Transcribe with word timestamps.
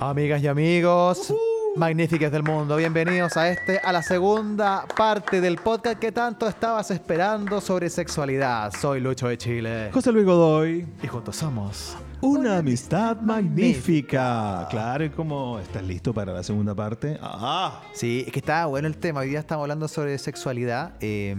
Amigas 0.00 0.42
y 0.42 0.46
amigos, 0.46 1.32
magníficas 1.74 2.30
del 2.30 2.42
mundo, 2.42 2.76
bienvenidos 2.76 3.36
a 3.36 3.50
este, 3.50 3.78
a 3.78 3.92
la 3.92 4.02
segunda 4.02 4.84
parte 4.96 5.40
del 5.40 5.56
podcast 5.56 5.98
que 5.98 6.12
tanto 6.12 6.46
estabas 6.48 6.90
esperando 6.90 7.60
sobre 7.60 7.88
sexualidad. 7.88 8.72
Soy 8.78 9.00
Lucho 9.00 9.28
de 9.28 9.38
Chile 9.38 9.90
José 9.92 10.12
Luis 10.12 10.26
Godoy. 10.26 10.86
y 11.02 11.06
juntos 11.06 11.36
somos. 11.36 11.96
Una 12.20 12.58
amistad 12.58 13.20
magnífica. 13.20 14.66
Claro, 14.70 15.04
¿y 15.04 15.10
cómo 15.10 15.58
estás 15.60 15.82
listo 15.82 16.12
para 16.12 16.32
la 16.32 16.42
segunda 16.42 16.74
parte? 16.74 17.18
Ah, 17.22 17.80
Sí, 17.94 18.24
es 18.26 18.32
que 18.32 18.38
estaba 18.40 18.66
bueno 18.66 18.88
el 18.88 18.96
tema. 18.98 19.20
Hoy 19.20 19.28
día 19.30 19.38
estamos 19.40 19.62
hablando 19.64 19.86
sobre 19.88 20.16
sexualidad. 20.18 20.92
Eh, 21.00 21.34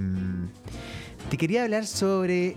te 1.29 1.37
quería 1.37 1.63
hablar 1.63 1.85
sobre 1.85 2.55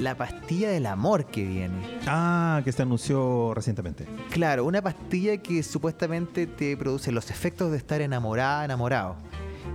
la 0.00 0.16
pastilla 0.16 0.70
del 0.70 0.86
amor 0.86 1.26
que 1.26 1.44
viene. 1.44 1.98
ah, 2.06 2.60
que 2.64 2.72
se 2.72 2.82
anunció 2.82 3.52
recientemente. 3.54 4.06
Claro, 4.30 4.64
una 4.64 4.82
pastilla 4.82 5.36
que 5.36 5.62
supuestamente 5.62 6.46
te 6.46 6.76
produce 6.76 7.12
los 7.12 7.30
efectos 7.30 7.70
de 7.70 7.76
estar 7.76 8.00
enamorada, 8.00 8.64
enamorado. 8.64 9.16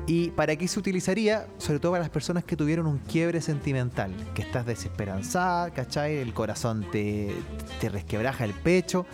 ¿Y 0.07 0.31
para 0.31 0.55
qué 0.55 0.67
se 0.67 0.79
utilizaría? 0.79 1.47
Sobre 1.57 1.79
todo 1.79 1.93
para 1.93 2.03
las 2.03 2.09
personas 2.09 2.43
que 2.43 2.55
tuvieron 2.55 2.85
un 2.87 2.97
quiebre 2.99 3.41
sentimental, 3.41 4.13
que 4.33 4.41
estás 4.41 4.65
desesperanzada, 4.65 5.71
¿cachai? 5.71 6.17
El 6.17 6.33
corazón 6.33 6.85
te, 6.91 7.33
te 7.79 7.89
resquebraja 7.89 8.45
el 8.45 8.53
pecho. 8.53 9.05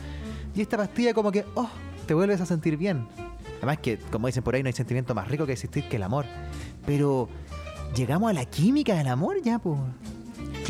Y 0.56 0.62
esta 0.62 0.78
pastilla 0.78 1.14
como 1.14 1.32
que, 1.32 1.46
oh, 1.56 1.70
te 2.08 2.14
vuelves 2.14 2.42
a 2.42 2.46
sentir 2.46 2.78
bien. 2.78 3.08
Además 3.58 3.78
que, 3.78 3.98
como 3.98 4.28
dicen 4.28 4.44
por 4.44 4.56
ahí, 4.56 4.64
no 4.64 4.68
hay 4.68 4.74
sentimiento 4.74 5.14
más 5.14 5.28
rico 5.28 5.46
que 5.46 5.54
existir 5.54 5.88
que 5.88 5.98
el 5.98 6.04
amor. 6.04 6.26
Pero, 6.86 7.30
¿llegamos 7.96 8.30
a 8.30 8.34
la 8.34 8.46
química 8.46 8.96
del 8.96 9.08
amor 9.08 9.42
ya, 9.44 9.60
pues? 9.60 9.78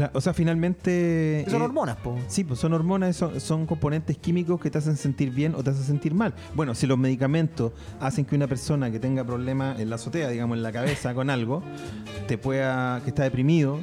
Claro, 0.01 0.17
o 0.17 0.21
sea, 0.21 0.33
finalmente... 0.33 1.45
Son 1.47 1.61
eh, 1.61 1.65
hormonas, 1.65 1.95
pues. 2.03 2.23
Sí, 2.27 2.43
pues 2.43 2.59
son 2.59 2.73
hormonas, 2.73 3.15
son, 3.15 3.39
son 3.39 3.67
componentes 3.67 4.17
químicos 4.17 4.59
que 4.59 4.71
te 4.71 4.79
hacen 4.79 4.97
sentir 4.97 5.29
bien 5.29 5.53
o 5.53 5.61
te 5.61 5.69
hacen 5.69 5.83
sentir 5.83 6.15
mal. 6.15 6.33
Bueno, 6.55 6.73
si 6.73 6.87
los 6.87 6.97
medicamentos 6.97 7.71
hacen 7.99 8.25
que 8.25 8.35
una 8.35 8.47
persona 8.47 8.89
que 8.89 8.99
tenga 8.99 9.23
problemas 9.23 9.79
en 9.79 9.91
la 9.91 9.97
azotea, 9.97 10.29
digamos, 10.29 10.57
en 10.57 10.63
la 10.63 10.71
cabeza 10.71 11.13
con 11.13 11.29
algo, 11.29 11.61
te 12.27 12.39
pueda, 12.39 12.99
que 13.03 13.09
está 13.09 13.21
deprimido, 13.21 13.79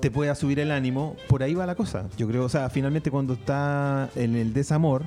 te 0.00 0.12
pueda 0.12 0.36
subir 0.36 0.60
el 0.60 0.70
ánimo, 0.70 1.16
por 1.26 1.42
ahí 1.42 1.54
va 1.54 1.66
la 1.66 1.74
cosa. 1.74 2.08
Yo 2.16 2.28
creo, 2.28 2.44
o 2.44 2.48
sea, 2.48 2.70
finalmente 2.70 3.10
cuando 3.10 3.32
está 3.32 4.10
en 4.14 4.36
el 4.36 4.52
desamor, 4.52 5.02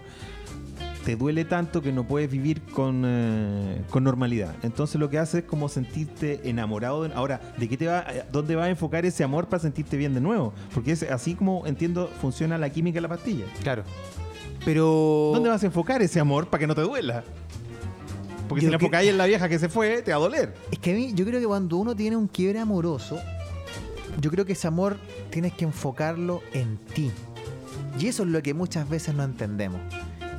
te 1.05 1.15
duele 1.15 1.45
tanto 1.45 1.81
que 1.81 1.91
no 1.91 2.03
puedes 2.07 2.29
vivir 2.29 2.61
con, 2.61 3.03
eh, 3.05 3.81
con 3.89 4.03
normalidad. 4.03 4.55
Entonces 4.61 4.99
lo 4.99 5.09
que 5.09 5.17
hace 5.17 5.39
es 5.39 5.43
como 5.45 5.67
sentirte 5.69 6.41
enamorado. 6.47 7.03
de- 7.03 7.13
ahora, 7.15 7.41
¿de 7.57 7.67
qué 7.67 7.77
te 7.77 7.87
va, 7.87 8.05
eh, 8.09 8.23
dónde 8.31 8.55
va 8.55 8.65
a 8.65 8.69
enfocar 8.69 9.05
ese 9.05 9.23
amor 9.23 9.47
para 9.47 9.61
sentirte 9.61 9.97
bien 9.97 10.13
de 10.13 10.21
nuevo? 10.21 10.53
Porque 10.73 10.91
es 10.91 11.03
así 11.03 11.33
como 11.35 11.65
entiendo 11.65 12.07
funciona 12.21 12.57
la 12.57 12.69
química 12.69 12.97
de 12.97 13.01
la 13.01 13.07
pastilla. 13.09 13.45
Claro. 13.63 13.83
Pero... 14.63 15.31
¿Dónde 15.33 15.49
vas 15.49 15.63
a 15.63 15.65
enfocar 15.65 16.01
ese 16.03 16.19
amor 16.19 16.47
para 16.47 16.59
que 16.59 16.67
no 16.67 16.75
te 16.75 16.81
duela? 16.81 17.23
Porque 18.47 18.61
Yo 18.63 18.67
si 18.67 18.71
la 18.71 18.75
enfocáis 18.75 19.09
en 19.09 19.17
la 19.17 19.25
vieja 19.25 19.47
que 19.49 19.57
se 19.57 19.69
fue, 19.69 20.01
te 20.03 20.11
va 20.11 20.17
a 20.17 20.19
doler. 20.19 20.53
Es 20.71 20.77
que 20.77 20.91
a 20.91 20.93
mí, 20.93 21.13
yo 21.15 21.25
creo 21.25 21.39
que 21.39 21.47
cuando 21.47 21.77
uno 21.77 21.95
tiene 21.95 22.15
un 22.17 22.27
quiebre 22.27 22.59
amoroso, 22.59 23.17
yo 24.19 24.29
creo 24.29 24.45
que 24.45 24.53
ese 24.53 24.67
amor 24.67 24.97
tienes 25.31 25.53
que 25.53 25.63
enfocarlo 25.65 26.41
en 26.53 26.77
ti. 26.93 27.11
Y 27.99 28.07
eso 28.07 28.23
es 28.23 28.29
lo 28.29 28.43
que 28.43 28.53
muchas 28.53 28.87
veces 28.89 29.15
no 29.15 29.23
entendemos. 29.23 29.79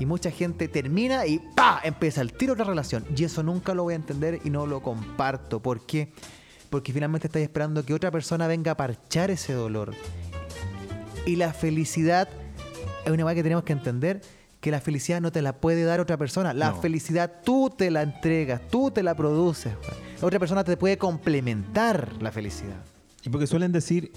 Y 0.02 0.06
mucha 0.06 0.32
gente 0.32 0.66
termina 0.66 1.26
y 1.26 1.38
¡pa! 1.54 1.80
empieza 1.84 2.22
el 2.22 2.32
tiro 2.32 2.54
otra 2.54 2.64
relación. 2.64 3.04
Y 3.16 3.22
eso 3.22 3.44
nunca 3.44 3.72
lo 3.72 3.84
voy 3.84 3.92
a 3.92 3.96
entender 3.96 4.40
y 4.42 4.50
no 4.50 4.66
lo 4.66 4.82
comparto. 4.82 5.60
¿Por 5.62 5.86
qué? 5.86 6.12
Porque 6.70 6.92
finalmente 6.92 7.28
estás 7.28 7.40
esperando 7.40 7.84
que 7.84 7.94
otra 7.94 8.10
persona 8.10 8.48
venga 8.48 8.72
a 8.72 8.76
parchar 8.76 9.30
ese 9.30 9.52
dolor. 9.52 9.94
Y 11.24 11.36
la 11.36 11.52
felicidad 11.52 12.28
es 13.04 13.12
una 13.12 13.22
cosa 13.22 13.36
que 13.36 13.44
tenemos 13.44 13.62
que 13.62 13.74
entender 13.74 14.22
que 14.60 14.72
la 14.72 14.80
felicidad 14.80 15.20
no 15.20 15.30
te 15.30 15.40
la 15.40 15.52
puede 15.60 15.84
dar 15.84 16.00
otra 16.00 16.16
persona. 16.16 16.52
La 16.52 16.70
No. 16.70 16.80
felicidad 16.80 17.30
tú 17.44 17.70
te 17.70 17.88
la 17.92 18.02
entregas, 18.02 18.60
tú 18.72 18.90
te 18.90 19.04
la 19.04 19.14
produces. 19.14 19.72
Otra 20.20 20.40
persona 20.40 20.64
te 20.64 20.76
puede 20.76 20.98
complementar 20.98 22.12
la 22.20 22.32
felicidad. 22.32 22.82
Y 23.22 23.28
porque 23.28 23.46
suelen 23.46 23.70
decir, 23.70 24.10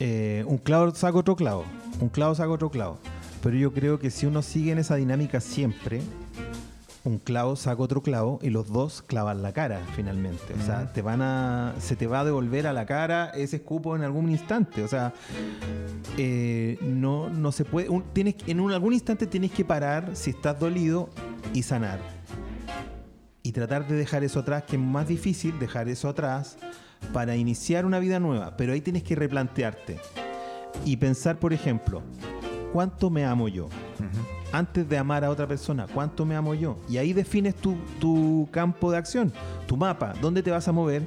eh, 0.00 0.42
un 0.48 0.58
clavo 0.58 0.92
saca 0.92 1.16
otro 1.18 1.36
clavo, 1.36 1.64
un 2.00 2.08
clavo 2.08 2.34
saca 2.34 2.50
otro 2.50 2.68
clavo. 2.68 2.98
Pero 3.42 3.56
yo 3.56 3.72
creo 3.72 3.98
que 3.98 4.10
si 4.10 4.26
uno 4.26 4.42
sigue 4.42 4.72
en 4.72 4.78
esa 4.78 4.96
dinámica 4.96 5.40
siempre, 5.40 6.02
un 7.04 7.16
clavo 7.18 7.56
saca 7.56 7.80
otro 7.82 8.02
clavo 8.02 8.38
y 8.42 8.50
los 8.50 8.68
dos 8.70 9.00
clavan 9.00 9.40
la 9.42 9.52
cara 9.54 9.80
finalmente. 9.96 10.52
O 10.60 10.62
sea, 10.66 10.82
Ujú. 10.82 10.92
te 10.92 11.02
van 11.02 11.22
a, 11.22 11.74
se 11.78 11.96
te 11.96 12.06
va 12.06 12.20
a 12.20 12.24
devolver 12.24 12.66
a 12.66 12.74
la 12.74 12.84
cara 12.84 13.30
ese 13.30 13.56
escupo 13.56 13.96
en 13.96 14.02
algún 14.02 14.30
instante. 14.30 14.82
O 14.82 14.88
sea, 14.88 15.14
eh, 16.18 16.78
no, 16.82 17.30
no 17.30 17.52
se 17.52 17.64
puede. 17.64 17.88
un- 17.88 18.02
tienes, 18.12 18.34
en 18.46 18.60
un, 18.60 18.72
algún 18.72 18.92
instante 18.92 19.26
tienes 19.26 19.52
que 19.52 19.64
parar 19.64 20.10
si 20.14 20.30
estás 20.30 20.58
dolido 20.60 21.08
y 21.54 21.62
sanar. 21.62 21.98
Y 23.42 23.52
tratar 23.52 23.88
de 23.88 23.94
dejar 23.96 24.22
eso 24.22 24.40
atrás, 24.40 24.64
que 24.64 24.76
es 24.76 24.82
más 24.82 25.08
difícil 25.08 25.58
dejar 25.58 25.88
eso 25.88 26.10
atrás 26.10 26.58
para 27.14 27.34
iniciar 27.36 27.86
una 27.86 27.98
vida 27.98 28.20
nueva. 28.20 28.58
Pero 28.58 28.74
ahí 28.74 28.82
tienes 28.82 29.02
que 29.02 29.14
replantearte 29.16 29.98
y 30.84 30.98
pensar, 30.98 31.38
por 31.38 31.54
ejemplo, 31.54 32.02
¿cuánto 32.72 33.10
me 33.10 33.24
amo 33.24 33.48
yo? 33.48 33.68
Antes 34.52 34.88
de 34.88 34.98
amar 34.98 35.24
a 35.24 35.30
otra 35.30 35.46
persona, 35.46 35.86
¿cuánto 35.92 36.24
me 36.24 36.34
amo 36.34 36.54
yo? 36.54 36.76
Y 36.88 36.96
ahí 36.96 37.12
defines 37.12 37.54
tu, 37.54 37.76
tu 38.00 38.48
campo 38.50 38.90
de 38.90 38.98
acción, 38.98 39.32
tu 39.66 39.76
mapa, 39.76 40.12
dónde 40.20 40.42
te 40.42 40.50
vas 40.50 40.66
a 40.66 40.72
mover. 40.72 41.02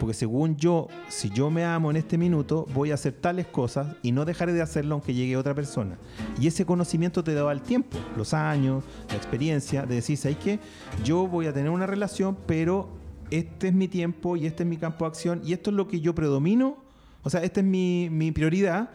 Porque 0.00 0.14
según 0.14 0.56
yo, 0.56 0.88
si 1.08 1.30
yo 1.30 1.50
me 1.50 1.64
amo 1.64 1.90
en 1.90 1.96
este 1.96 2.18
minuto, 2.18 2.66
voy 2.74 2.90
a 2.90 2.94
hacer 2.94 3.12
tales 3.12 3.46
cosas 3.46 3.96
y 4.02 4.12
no 4.12 4.24
dejaré 4.24 4.52
de 4.52 4.62
hacerlo 4.62 4.94
aunque 4.94 5.14
llegue 5.14 5.36
otra 5.36 5.54
persona. 5.54 5.96
Y 6.40 6.46
ese 6.46 6.64
conocimiento 6.64 7.22
te 7.22 7.34
da 7.34 7.50
el 7.52 7.60
tiempo, 7.60 7.98
los 8.16 8.34
años, 8.34 8.82
la 9.08 9.16
experiencia, 9.16 9.84
de 9.84 9.96
decir, 9.96 10.16
¿sabes 10.16 10.38
qué? 10.38 10.58
Yo 11.04 11.28
voy 11.28 11.46
a 11.46 11.52
tener 11.52 11.70
una 11.70 11.86
relación, 11.86 12.36
pero 12.46 12.88
este 13.30 13.68
es 13.68 13.74
mi 13.74 13.88
tiempo 13.88 14.36
y 14.36 14.46
este 14.46 14.62
es 14.62 14.68
mi 14.68 14.76
campo 14.76 15.04
de 15.04 15.08
acción 15.08 15.42
y 15.44 15.52
esto 15.52 15.70
es 15.70 15.76
lo 15.76 15.86
que 15.86 16.00
yo 16.00 16.14
predomino. 16.14 16.78
O 17.22 17.30
sea, 17.30 17.42
esta 17.42 17.60
es 17.60 17.66
mi, 17.66 18.08
mi 18.10 18.32
prioridad 18.32 18.90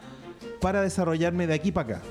para 0.61 0.81
desarrollarme 0.81 1.47
de 1.47 1.53
aquí 1.53 1.71
para 1.71 1.97
acá. 1.97 2.01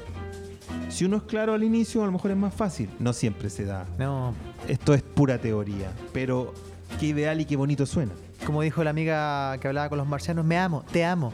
Si 0.88 1.04
uno 1.04 1.18
es 1.18 1.22
claro 1.22 1.54
al 1.54 1.62
inicio, 1.62 2.02
a 2.02 2.06
lo 2.06 2.12
mejor 2.12 2.32
es 2.32 2.36
más 2.36 2.52
fácil. 2.52 2.90
No 2.98 3.12
siempre 3.12 3.48
se 3.48 3.64
da. 3.64 3.86
No, 3.98 4.34
Esto 4.68 4.92
es 4.92 5.02
pura 5.02 5.38
teoría, 5.38 5.92
pero 6.12 6.52
qué 6.98 7.06
ideal 7.06 7.40
y 7.40 7.44
qué 7.44 7.56
bonito 7.56 7.86
suena. 7.86 8.12
como 8.44 8.62
dijo 8.62 8.82
la 8.82 8.90
amiga 8.90 9.56
que 9.58 9.68
hablaba 9.68 9.88
con 9.88 9.98
los 9.98 10.06
marcianos, 10.06 10.44
me 10.44 10.58
amo, 10.58 10.84
te 10.92 11.04
amo. 11.04 11.32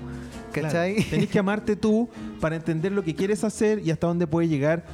¿Cachai? 0.52 0.94
Claro, 0.96 1.08
Tenés 1.10 1.28
que 1.30 1.38
amarte 1.38 1.74
tú 1.76 2.08
para 2.40 2.56
entender 2.56 2.92
lo 2.92 3.02
que 3.02 3.14
quieres 3.14 3.44
hacer 3.44 3.80
y 3.80 3.90
hasta 3.90 4.06
dónde 4.06 4.26
puedes 4.26 4.50
llegar 4.50 4.84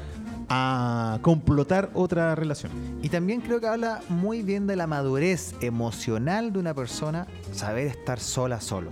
a 0.49 1.19
complotar 1.23 1.91
otra 1.95 2.35
relación. 2.35 2.71
Y 3.03 3.09
también 3.09 3.41
creo 3.41 3.61
que 3.61 3.67
habla 3.67 4.01
muy 4.09 4.43
bien 4.43 4.67
de 4.67 4.77
la 4.77 4.87
madurez 4.87 5.55
emocional 5.61 6.53
de 6.53 6.59
una 6.59 6.75
persona 6.75 7.27
saber 7.53 7.87
estar 7.89 8.21
sola 8.21 8.61
solo. 8.61 8.91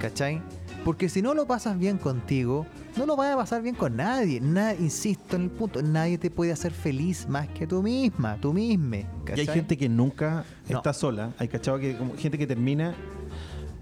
¿Cachai? 0.00 0.42
Porque 0.84 1.08
si 1.10 1.20
no 1.20 1.34
lo 1.34 1.46
pasas 1.46 1.78
bien 1.78 1.98
contigo, 1.98 2.66
no 2.96 3.04
lo 3.04 3.14
vas 3.16 3.34
a 3.34 3.36
pasar 3.36 3.60
bien 3.62 3.74
con 3.74 3.96
nadie. 3.96 4.40
Na- 4.40 4.74
insisto 4.74 5.36
en 5.36 5.42
el 5.42 5.50
punto, 5.50 5.82
nadie 5.82 6.16
te 6.16 6.30
puede 6.30 6.52
hacer 6.52 6.72
feliz 6.72 7.28
más 7.28 7.48
que 7.48 7.66
tú 7.66 7.82
misma, 7.82 8.38
tú 8.40 8.52
misma. 8.54 8.96
Y 9.36 9.40
hay 9.40 9.46
gente 9.46 9.76
que 9.76 9.88
nunca 9.88 10.44
No. 10.68 10.78
está 10.78 10.92
sola. 10.94 11.32
Hay 11.38 11.48
cachado 11.48 11.78
que 11.78 11.96
como 11.96 12.16
gente 12.16 12.38
que 12.38 12.46
termina 12.46 12.94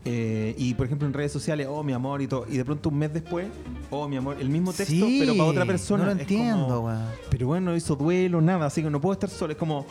eh, 0.05 0.55
y 0.59 0.75
por 0.75 0.87
ejemplo 0.87 1.07
en 1.07 1.13
redes 1.15 1.33
sociales, 1.33 1.67
oh 1.71 1.83
mi 1.85 1.93
amor 1.93 2.23
y 2.23 2.27
todo, 2.29 2.47
y 2.49 2.57
de 2.57 2.65
pronto 2.65 2.89
un 2.89 2.99
mes 2.99 3.13
después, 3.13 3.47
oh 3.91 4.09
mi 4.09 4.17
amor, 4.17 4.37
el 4.41 4.49
mismo 4.49 4.73
texto, 4.73 4.93
Sí, 4.95 5.19
pero 5.21 5.33
para 5.37 5.45
otra 5.51 5.65
persona. 5.67 6.05
No 6.05 6.15
lo 6.15 6.21
entiendo, 6.21 6.67
como. 6.83 6.99
Pero 7.31 7.47
bueno, 7.47 7.75
hizo 7.77 7.97
duelo, 7.97 8.41
nada, 8.41 8.67
así 8.67 8.83
que 8.83 8.91
no 8.91 9.01
puedo 9.01 9.13
estar 9.15 9.31
solo. 9.31 9.53
Es 9.53 9.59
como, 9.59 9.87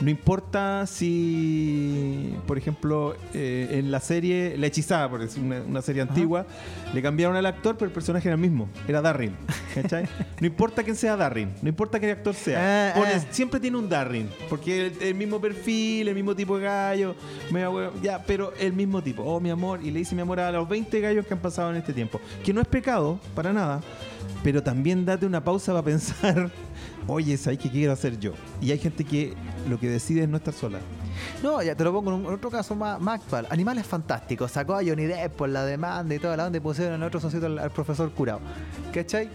no 0.00 0.10
importa 0.10 0.86
si, 0.86 2.34
por 2.46 2.58
ejemplo, 2.58 3.14
eh, 3.34 3.68
en 3.78 3.90
la 3.90 4.00
serie 4.00 4.56
La 4.58 4.66
Hechizada, 4.66 5.08
por 5.08 5.20
decir 5.20 5.42
una, 5.42 5.60
una 5.62 5.82
serie 5.82 6.02
antigua, 6.02 6.46
le 6.92 7.02
cambiaron 7.02 7.36
al 7.36 7.46
actor, 7.46 7.76
pero 7.76 7.86
el 7.88 7.92
personaje 7.94 8.28
era 8.28 8.34
el 8.34 8.40
mismo, 8.40 8.68
era 8.88 9.00
Darryl. 9.00 9.32
¿cachai? 9.74 10.06
no 10.40 10.46
importa 10.46 10.82
quién 10.82 10.96
sea 10.96 11.16
Darryl, 11.16 11.48
no 11.62 11.68
importa 11.68 12.00
qué 12.00 12.10
actor 12.10 12.34
sea, 12.34 12.92
Ah, 12.94 12.98
pones- 12.98 13.24
ah. 13.24 13.28
siempre 13.30 13.60
tiene 13.60 13.76
un 13.76 13.88
Darryl, 13.88 14.28
porque 14.48 14.86
el, 14.86 14.92
el 15.02 15.14
mismo 15.14 15.40
perfil, 15.40 16.08
el 16.08 16.14
mismo 16.14 16.34
tipo 16.34 16.58
de 16.58 16.64
gallo, 16.64 17.14
media 17.50 17.70
huevo, 17.70 17.92
ya, 18.02 18.22
pero 18.26 18.52
el 18.58 18.72
mismo 18.72 19.02
tipo. 19.02 19.22
Oh, 19.22 19.40
mi 19.40 19.50
amor, 19.50 19.80
y 19.82 19.90
le 19.90 19.98
dice 20.00 20.14
mi 20.14 20.22
amor 20.22 20.40
a 20.40 20.50
los 20.52 20.68
20 20.68 21.00
gallos 21.00 21.26
que 21.26 21.34
han 21.34 21.40
pasado 21.40 21.70
en 21.70 21.76
este 21.76 21.92
tiempo, 21.92 22.20
que 22.44 22.52
no 22.52 22.60
es 22.60 22.66
pecado, 22.66 23.18
para 23.36 23.52
nada 23.52 23.80
pero 24.42 24.62
también 24.62 25.04
date 25.04 25.26
una 25.26 25.42
pausa 25.42 25.72
para 25.72 25.84
pensar, 25.84 26.50
oye, 27.08 27.36
¿sabes 27.36 27.58
qué 27.58 27.68
quiero 27.70 27.92
hacer 27.92 28.18
yo? 28.20 28.32
Y 28.60 28.70
hay 28.70 28.78
gente 28.78 29.02
que 29.04 29.34
lo 29.68 29.78
que 29.80 29.88
decide 29.88 30.22
es 30.22 30.28
no 30.28 30.36
estar 30.36 30.54
sola. 30.54 30.78
No, 31.42 31.60
ya 31.62 31.74
te 31.74 31.82
lo 31.82 31.92
pongo 31.92 32.10
en, 32.12 32.20
un- 32.20 32.26
en 32.26 32.34
otro 32.34 32.48
caso 32.50 32.76
más, 32.76 33.00
más 33.00 33.20
actual. 33.22 33.46
Animales 33.50 33.86
Fantásticos. 33.86 34.52
Sacó 34.52 34.74
a 34.74 34.84
Johnny 34.84 35.04
Depp 35.06 35.32
por 35.34 35.48
la 35.48 35.64
demanda 35.64 36.14
y 36.14 36.18
toda 36.20 36.36
la 36.36 36.46
onda 36.46 36.58
y 36.58 36.60
pusieron 36.60 36.94
en 36.94 37.02
otro 37.02 37.18
socito 37.18 37.46
al, 37.46 37.58
al 37.58 37.70
profesor 37.70 38.10
curado. 38.12 38.40
¿Cachai? 38.92 39.28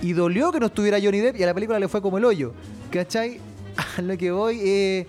Y 0.00 0.12
dolió 0.14 0.52
que 0.52 0.60
no 0.60 0.66
estuviera 0.66 0.98
Johnny 1.02 1.18
Depp 1.18 1.36
y 1.38 1.42
a 1.42 1.46
la 1.46 1.54
película 1.54 1.78
le 1.78 1.88
fue 1.88 2.00
como 2.00 2.16
el 2.16 2.24
hoyo. 2.24 2.52
¿Cachai? 2.90 3.40
A 3.98 4.00
lo 4.00 4.16
que 4.16 4.30
voy, 4.30 4.58
eh, 4.62 5.06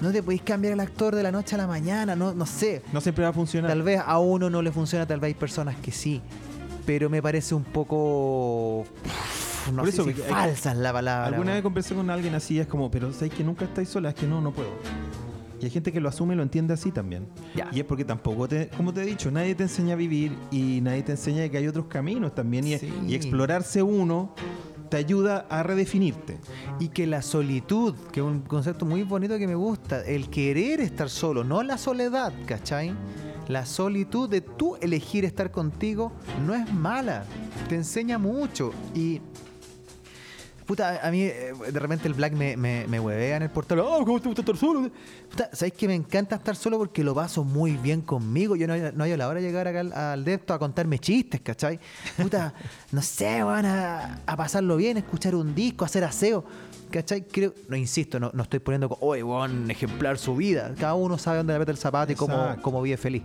no 0.00 0.10
te 0.10 0.20
podéis 0.22 0.42
cambiar 0.42 0.72
el 0.72 0.80
actor 0.80 1.14
de 1.14 1.22
la 1.22 1.30
noche 1.30 1.54
a 1.54 1.58
la 1.58 1.66
mañana, 1.68 2.16
no, 2.16 2.34
no 2.34 2.46
sé. 2.46 2.82
No 2.92 3.00
siempre 3.00 3.22
va 3.22 3.30
a 3.30 3.34
funcionar. 3.34 3.70
Tal 3.70 3.82
vez 3.82 4.00
a 4.04 4.18
uno 4.18 4.50
no 4.50 4.62
le 4.62 4.72
funciona, 4.72 5.06
tal 5.06 5.20
vez 5.20 5.28
hay 5.28 5.34
personas 5.34 5.76
que 5.76 5.92
sí. 5.92 6.20
Pero 6.86 7.08
me 7.10 7.22
parece 7.22 7.54
un 7.54 7.64
poco 7.64 8.84
no 9.72 9.76
Por 9.82 9.84
sé 9.86 9.94
eso, 9.94 10.04
si 10.04 10.10
porque 10.10 10.24
hay- 10.24 10.30
falsa 10.30 10.72
es 10.72 10.78
la 10.78 10.92
palabra. 10.92 11.26
Alguna 11.26 11.54
vez 11.54 11.62
conversé 11.62 11.94
con 11.94 12.10
alguien 12.10 12.34
así, 12.34 12.58
es 12.58 12.66
como, 12.66 12.90
pero 12.90 13.12
¿sabes 13.12 13.32
que 13.32 13.42
nunca 13.42 13.64
estáis 13.64 13.88
sola? 13.88 14.10
Es 14.10 14.14
que 14.14 14.26
no, 14.26 14.40
no 14.40 14.52
puedo. 14.52 14.68
Y 15.60 15.64
hay 15.64 15.70
gente 15.70 15.92
que 15.92 16.00
lo 16.00 16.10
asume 16.10 16.34
y 16.34 16.36
lo 16.36 16.42
entiende 16.42 16.74
así 16.74 16.90
también. 16.90 17.26
Y 17.72 17.78
es 17.80 17.86
porque 17.86 18.04
tampoco, 18.04 18.46
te, 18.46 18.68
como 18.76 18.92
te 18.92 19.02
he 19.02 19.06
dicho, 19.06 19.30
nadie 19.30 19.54
te 19.54 19.62
enseña 19.62 19.94
a 19.94 19.96
vivir 19.96 20.36
y 20.50 20.80
nadie 20.82 21.02
te 21.02 21.12
enseña 21.12 21.48
que 21.48 21.56
hay 21.56 21.66
otros 21.66 21.86
caminos 21.86 22.34
también. 22.34 22.66
Y, 22.66 22.76
Sí. 22.78 22.92
y 23.06 23.14
explorarse 23.14 23.82
uno 23.82 24.34
te 24.90 24.98
ayuda 24.98 25.46
a 25.48 25.62
redefinirte. 25.62 26.36
Y 26.78 26.88
que 26.88 27.06
la 27.06 27.22
solitud, 27.22 27.94
que 28.12 28.20
es 28.20 28.26
un 28.26 28.42
concepto 28.42 28.84
muy 28.84 29.04
bonito 29.04 29.38
que 29.38 29.46
me 29.46 29.54
gusta, 29.54 30.02
el 30.04 30.28
querer 30.28 30.82
estar 30.82 31.08
solo, 31.08 31.42
no 31.44 31.62
la 31.62 31.78
soledad, 31.78 32.34
¿cachai? 32.44 32.92
La 33.48 33.66
solitud 33.66 34.28
de 34.28 34.40
tú 34.40 34.76
elegir 34.80 35.24
estar 35.24 35.50
contigo 35.50 36.12
no 36.46 36.54
es 36.54 36.72
mala, 36.72 37.24
te 37.68 37.74
enseña 37.74 38.18
mucho. 38.18 38.72
Y. 38.94 39.20
Puta, 40.66 41.06
a 41.06 41.10
mí 41.10 41.20
eh, 41.24 41.52
de 41.70 41.78
repente 41.78 42.08
el 42.08 42.14
Black 42.14 42.32
me, 42.32 42.56
me, 42.56 42.98
huevea 42.98 43.36
en 43.36 43.42
el 43.42 43.50
portal. 43.50 43.80
¡Oh, 43.80 44.02
cómo 44.02 44.18
te 44.18 44.28
gusta 44.28 44.40
estar 44.40 44.56
solo! 44.56 44.90
Puta, 45.30 45.50
¿sabes 45.52 45.74
que 45.74 45.86
me 45.86 45.94
encanta 45.94 46.36
estar 46.36 46.56
solo 46.56 46.78
porque 46.78 47.04
lo 47.04 47.14
paso 47.14 47.44
muy 47.44 47.72
bien 47.72 48.00
conmigo? 48.00 48.56
Yo 48.56 48.66
no, 48.66 48.74
no 48.92 49.04
la 49.04 49.28
hora 49.28 49.40
de 49.40 49.46
llegar 49.46 49.68
acá 49.68 49.80
al, 49.80 49.92
al 49.92 50.42
a 50.48 50.58
contarme 50.58 50.98
chistes, 50.98 51.42
¿cachai? 51.42 51.78
Puta, 52.16 52.54
no 52.92 53.02
sé, 53.02 53.42
van 53.42 53.66
a, 53.66 54.22
a 54.24 54.36
pasarlo 54.38 54.76
bien, 54.78 54.96
escuchar 54.96 55.34
un 55.34 55.54
disco, 55.54 55.84
hacer 55.84 56.02
aseo. 56.02 56.46
¿Cachai? 56.94 57.22
Creo, 57.26 57.52
no 57.68 57.76
insisto, 57.76 58.20
no, 58.20 58.30
no 58.32 58.44
estoy 58.44 58.60
poniendo, 58.60 58.88
como, 58.88 59.04
oye, 59.10 59.24
weón, 59.24 59.68
ejemplar 59.68 60.16
su 60.16 60.36
vida. 60.36 60.72
Cada 60.78 60.94
uno 60.94 61.18
sabe 61.18 61.38
dónde 61.38 61.52
le 61.54 61.58
mete 61.58 61.72
el 61.72 61.76
zapato 61.76 62.12
y 62.12 62.14
cómo, 62.14 62.34
cómo 62.62 62.80
vive 62.82 62.96
feliz. 62.96 63.22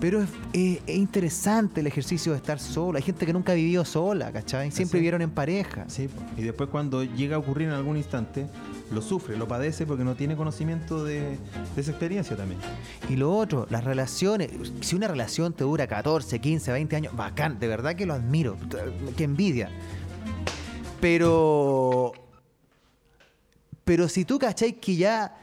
Pero 0.00 0.22
es, 0.22 0.30
es- 0.54 0.78
es 0.86 0.96
interesante 0.96 1.80
el 1.80 1.86
ejercicio 1.86 2.32
de 2.32 2.38
estar 2.38 2.58
solo. 2.58 2.96
Hay 2.96 3.02
gente 3.02 3.26
que 3.26 3.32
nunca 3.34 3.52
ha 3.52 3.54
vivido 3.54 3.84
sola, 3.84 4.32
¿cachai? 4.32 4.70
Siempre 4.72 4.98
vivieron 4.98 5.20
en 5.22 5.30
pareja. 5.30 5.84
Sí, 5.88 6.08
y 6.38 6.42
después 6.42 6.70
cuando 6.70 7.04
llega 7.04 7.36
a 7.36 7.38
ocurrir 7.38 7.68
en 7.68 7.74
algún 7.74 7.98
instante, 7.98 8.46
lo 8.90 9.00
sufre, 9.02 9.36
lo 9.36 9.46
padece 9.46 9.84
porque 9.86 10.02
no 10.02 10.14
tiene 10.16 10.34
conocimiento 10.34 11.04
de, 11.04 11.36
de 11.76 11.80
esa 11.80 11.90
experiencia 11.92 12.34
también. 12.34 12.58
Y 13.10 13.16
lo 13.16 13.30
otro, 13.36 13.66
las 13.70 13.84
relaciones. 13.84 14.50
Si 14.80 14.96
una 14.96 15.06
relación 15.06 15.52
te 15.52 15.64
dura 15.64 15.86
14, 15.86 16.40
15, 16.40 16.72
20 16.72 16.96
años, 16.96 17.14
bacán, 17.14 17.60
de 17.60 17.68
verdad 17.68 17.94
que 17.94 18.06
lo 18.06 18.14
admiro. 18.14 18.56
Qué 19.18 19.24
envidia. 19.24 19.68
Pero. 21.00 22.12
Pero 23.84 24.08
si 24.08 24.24
tú 24.24 24.38
cacháis 24.38 24.76
que 24.80 24.96
ya 24.96 25.34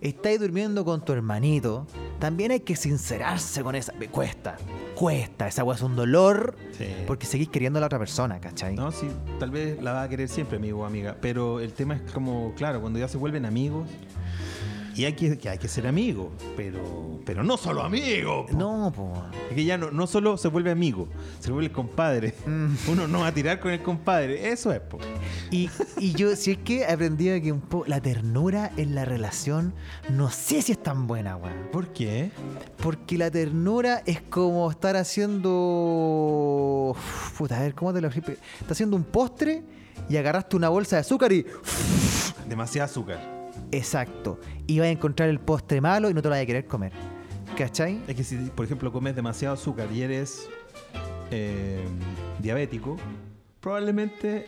estáis 0.00 0.38
durmiendo 0.38 0.84
con 0.84 1.04
tu 1.04 1.12
hermanito, 1.12 1.86
también 2.20 2.52
hay 2.52 2.60
que 2.60 2.76
sincerarse 2.76 3.62
con 3.62 3.74
esa. 3.74 3.92
Cuesta, 4.12 4.56
cuesta. 4.94 5.48
Esa 5.48 5.64
weá 5.64 5.76
es 5.76 5.82
un 5.82 5.96
dolor 5.96 6.56
Sí. 6.72 6.86
porque 7.06 7.26
seguís 7.26 7.48
queriendo 7.48 7.78
a 7.78 7.80
la 7.80 7.86
otra 7.86 7.98
persona, 7.98 8.40
¿cachai? 8.40 8.76
No, 8.76 8.92
sí, 8.92 9.08
tal 9.40 9.50
vez 9.50 9.82
la 9.82 9.92
va 9.92 10.02
a 10.04 10.08
querer 10.08 10.28
siempre, 10.28 10.58
amigo 10.58 10.80
o 10.80 10.84
amiga. 10.84 11.16
Pero 11.20 11.58
el 11.60 11.72
tema 11.72 11.94
es 11.96 12.12
como, 12.12 12.52
claro, 12.56 12.80
cuando 12.80 12.98
ya 13.00 13.08
se 13.08 13.16
vuelven 13.18 13.44
amigos. 13.44 13.88
Y 14.98 15.04
hay 15.04 15.12
que, 15.12 15.38
que 15.38 15.48
hay 15.48 15.58
que 15.58 15.68
ser 15.68 15.86
amigos, 15.86 16.26
pero, 16.56 17.20
pero 17.24 17.44
no 17.44 17.56
solo 17.56 17.84
amigos. 17.84 18.50
po. 18.50 18.56
No, 18.56 18.92
po. 18.92 19.12
Es 19.48 19.54
que 19.54 19.64
ya 19.64 19.78
no, 19.78 19.92
no 19.92 20.08
solo 20.08 20.36
se 20.36 20.48
vuelve 20.48 20.72
amigo, 20.72 21.06
se 21.38 21.52
vuelve 21.52 21.66
el 21.66 21.72
compadre. 21.72 22.34
Mm. 22.44 22.74
Uno 22.88 23.06
no 23.06 23.20
va 23.20 23.28
a 23.28 23.32
tirar 23.32 23.60
con 23.60 23.70
el 23.70 23.80
compadre. 23.80 24.50
Eso 24.50 24.72
es, 24.72 24.80
po. 24.80 24.98
Y, 25.52 25.70
y 26.00 26.14
yo, 26.14 26.34
si 26.34 26.50
es 26.50 26.58
que 26.58 26.80
he 26.80 26.90
aprendido 26.90 27.40
que 27.40 27.52
un 27.52 27.60
poco 27.60 27.86
la 27.86 28.00
ternura 28.00 28.72
en 28.76 28.96
la 28.96 29.04
relación, 29.04 29.72
no 30.10 30.32
sé 30.32 30.62
si 30.62 30.72
es 30.72 30.82
tan 30.82 31.06
buena, 31.06 31.36
weón. 31.36 31.68
¿Por 31.70 31.92
qué? 31.92 32.32
Porque 32.82 33.16
la 33.18 33.30
ternura 33.30 34.02
es 34.04 34.20
como 34.20 34.68
estar 34.68 34.96
haciendo. 34.96 35.46
Puta, 37.38 37.56
a 37.56 37.60
ver, 37.62 37.76
¿cómo 37.76 37.94
te 37.94 38.00
lo 38.00 38.08
explico? 38.08 38.32
Estás 38.32 38.72
haciendo 38.72 38.96
un 38.96 39.04
postre 39.04 39.62
y 40.08 40.16
agarraste 40.16 40.56
una 40.56 40.70
bolsa 40.70 40.96
de 40.96 41.00
azúcar 41.02 41.32
y. 41.32 41.46
Demasiado 42.48 42.86
azúcar. 42.86 43.37
Exacto. 43.72 44.38
Y 44.66 44.78
vas 44.78 44.88
a 44.88 44.90
encontrar 44.90 45.28
el 45.28 45.40
postre 45.40 45.80
malo 45.80 46.10
y 46.10 46.14
no 46.14 46.22
te 46.22 46.28
lo 46.28 46.34
vas 46.34 46.42
a 46.42 46.46
querer 46.46 46.66
comer. 46.66 46.92
¿Cachai? 47.56 48.00
Es 48.06 48.14
que 48.14 48.24
si, 48.24 48.36
por 48.36 48.64
ejemplo, 48.64 48.92
comes 48.92 49.16
demasiado 49.16 49.54
azúcar 49.54 49.88
y 49.92 50.02
eres 50.02 50.48
eh, 51.30 51.82
diabético, 52.38 52.96
probablemente 53.60 54.46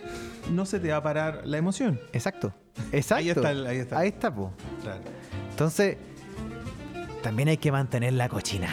no 0.53 0.65
se 0.65 0.79
te 0.81 0.91
va 0.91 0.97
a 0.99 1.03
parar 1.03 1.43
la 1.45 1.59
emoción. 1.59 1.99
Exacto. 2.13 2.53
Exacto. 2.93 3.17
Ahí 3.21 3.29
está 3.31 3.49
ahí 3.49 3.77
está. 3.79 3.99
Ahí 3.99 4.09
está, 4.09 4.35
po. 4.35 4.53
Claro. 4.83 5.01
Entonces, 5.51 5.97
también 7.23 7.49
hay 7.49 7.57
que 7.57 7.73
mantener 7.73 8.13
la 8.15 8.29
cochina. 8.29 8.69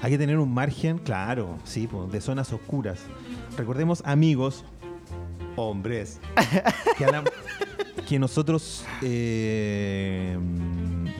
Hay 0.00 0.10
que 0.12 0.18
tener 0.18 0.38
un 0.38 0.52
margen, 0.52 0.98
claro, 0.98 1.58
sí, 1.64 1.86
po, 1.86 2.06
de 2.06 2.20
zonas 2.20 2.52
oscuras. 2.52 3.00
Recordemos, 3.56 4.02
amigos, 4.04 4.64
hombres, 5.56 6.20
que, 6.98 7.04
a 7.06 7.10
la- 7.10 7.24
que 8.08 8.18
nosotros 8.18 8.84
eh, 9.02 10.38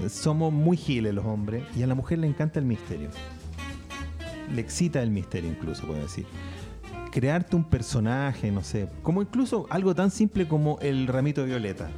somos 0.09 0.53
muy 0.53 0.77
giles 0.77 1.15
los 1.15 1.25
hombres 1.25 1.65
y 1.77 1.83
a 1.83 1.87
la 1.87 1.95
mujer 1.95 2.19
le 2.19 2.27
encanta 2.27 2.59
el 2.59 2.67
misterio. 2.67 3.09
Le 4.55 4.61
excita 4.61 5.03
el 5.03 5.11
misterio 5.11 5.51
incluso, 5.51 5.87
puedo 5.87 6.01
decir. 6.01 6.27
Crearte 7.11 7.57
un 7.57 7.65
personaje, 7.65 8.51
no 8.51 8.63
sé, 8.63 8.89
como 9.03 9.23
incluso 9.23 9.67
algo 9.71 9.95
tan 9.95 10.11
simple 10.11 10.47
como 10.47 10.79
el 10.81 11.07
ramito 11.07 11.43
de 11.43 11.47
violeta. 11.47 11.89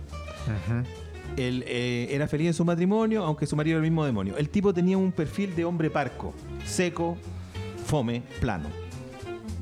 Él 1.37 1.65
eh, 1.67 2.09
era 2.11 2.29
feliz 2.29 2.49
en 2.49 2.55
su 2.55 2.65
matrimonio, 2.65 3.25
aunque 3.25 3.47
su 3.47 3.57
marido 3.57 3.77
era 3.79 3.85
el 3.85 3.91
mismo 3.91 4.05
demonio. 4.05 4.37
El 4.37 4.49
tipo 4.49 4.73
tenía 4.73 4.97
un 4.97 5.13
perfil 5.13 5.57
de 5.57 5.65
hombre 5.65 5.91
parco, 5.91 6.33
seco, 6.65 7.17
fome, 7.87 8.23
plano. 8.41 8.69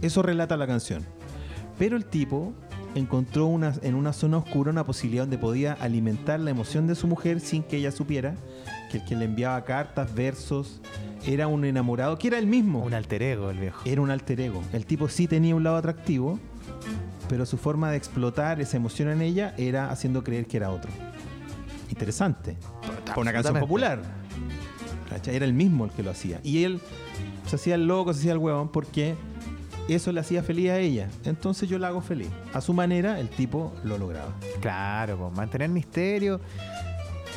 Eso 0.02 0.22
relata 0.22 0.56
la 0.56 0.66
canción. 0.66 1.04
Pero 1.78 1.96
el 1.96 2.04
tipo 2.04 2.52
encontró 2.94 3.46
una, 3.46 3.74
en 3.82 3.94
una 3.94 4.12
zona 4.12 4.38
oscura 4.38 4.70
una 4.70 4.86
posibilidad 4.86 5.24
donde 5.24 5.38
podía 5.38 5.72
alimentar 5.74 6.40
la 6.40 6.50
emoción 6.50 6.86
de 6.86 6.94
su 6.94 7.06
mujer 7.06 7.40
sin 7.40 7.62
que 7.62 7.76
ella 7.76 7.90
supiera 7.90 8.34
que 8.90 8.98
el 8.98 9.04
que 9.04 9.16
le 9.16 9.24
enviaba 9.24 9.64
cartas, 9.64 10.14
versos, 10.14 10.80
era 11.26 11.46
un 11.46 11.64
enamorado, 11.64 12.18
que 12.18 12.28
era 12.28 12.38
el 12.38 12.46
mismo. 12.46 12.84
Un 12.84 12.94
alter 12.94 13.22
ego, 13.22 13.50
el 13.50 13.58
viejo. 13.58 13.80
Era 13.84 14.00
un 14.00 14.10
alter 14.10 14.40
ego. 14.40 14.62
El 14.72 14.86
tipo 14.86 15.08
sí 15.08 15.26
tenía 15.26 15.54
un 15.54 15.64
lado 15.64 15.76
atractivo, 15.76 16.38
pero 17.28 17.46
su 17.46 17.56
forma 17.56 17.90
de 17.90 17.96
explotar 17.96 18.60
esa 18.60 18.76
emoción 18.76 19.08
en 19.08 19.22
ella 19.22 19.54
era 19.56 19.90
haciendo 19.90 20.22
creer 20.22 20.46
que 20.46 20.58
era 20.58 20.70
otro. 20.70 20.90
Interesante. 21.90 22.56
Por 23.14 23.22
una 23.22 23.32
canción 23.32 23.58
popular. 23.58 24.02
Era 25.26 25.44
el 25.44 25.54
mismo 25.54 25.84
el 25.84 25.90
que 25.92 26.02
lo 26.02 26.10
hacía. 26.10 26.40
Y 26.42 26.64
él 26.64 26.80
se 27.46 27.56
hacía 27.56 27.76
el 27.76 27.86
loco, 27.86 28.12
se 28.12 28.20
hacía 28.20 28.32
el 28.32 28.38
huevón, 28.38 28.68
porque 28.68 29.14
eso 29.92 30.12
le 30.12 30.20
hacía 30.20 30.42
feliz 30.42 30.70
a 30.70 30.78
ella. 30.78 31.08
Entonces 31.24 31.68
yo 31.68 31.78
la 31.78 31.88
hago 31.88 32.00
feliz. 32.00 32.28
A 32.52 32.60
su 32.60 32.72
manera, 32.72 33.20
el 33.20 33.28
tipo 33.28 33.74
lo 33.84 33.98
lograba. 33.98 34.34
Claro, 34.60 35.18
pues 35.18 35.32
mantener 35.36 35.68
misterio 35.68 36.40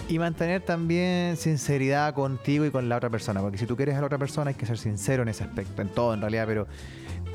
y 0.08 0.18
mantener 0.18 0.62
también 0.62 1.36
sinceridad 1.36 2.14
contigo 2.14 2.66
y 2.66 2.72
con 2.72 2.88
la 2.88 2.98
otra 2.98 3.10
persona. 3.10 3.42
Porque 3.42 3.58
si 3.58 3.66
tú 3.66 3.76
quieres 3.76 3.96
a 3.96 4.00
la 4.00 4.06
otra 4.06 4.18
persona 4.18 4.50
hay 4.50 4.56
que 4.56 4.66
ser 4.66 4.78
sincero 4.78 5.24
en 5.24 5.30
ese 5.30 5.44
aspecto, 5.44 5.82
en 5.82 5.90
todo 5.90 6.14
en 6.14 6.22
realidad, 6.22 6.46
pero. 6.48 6.68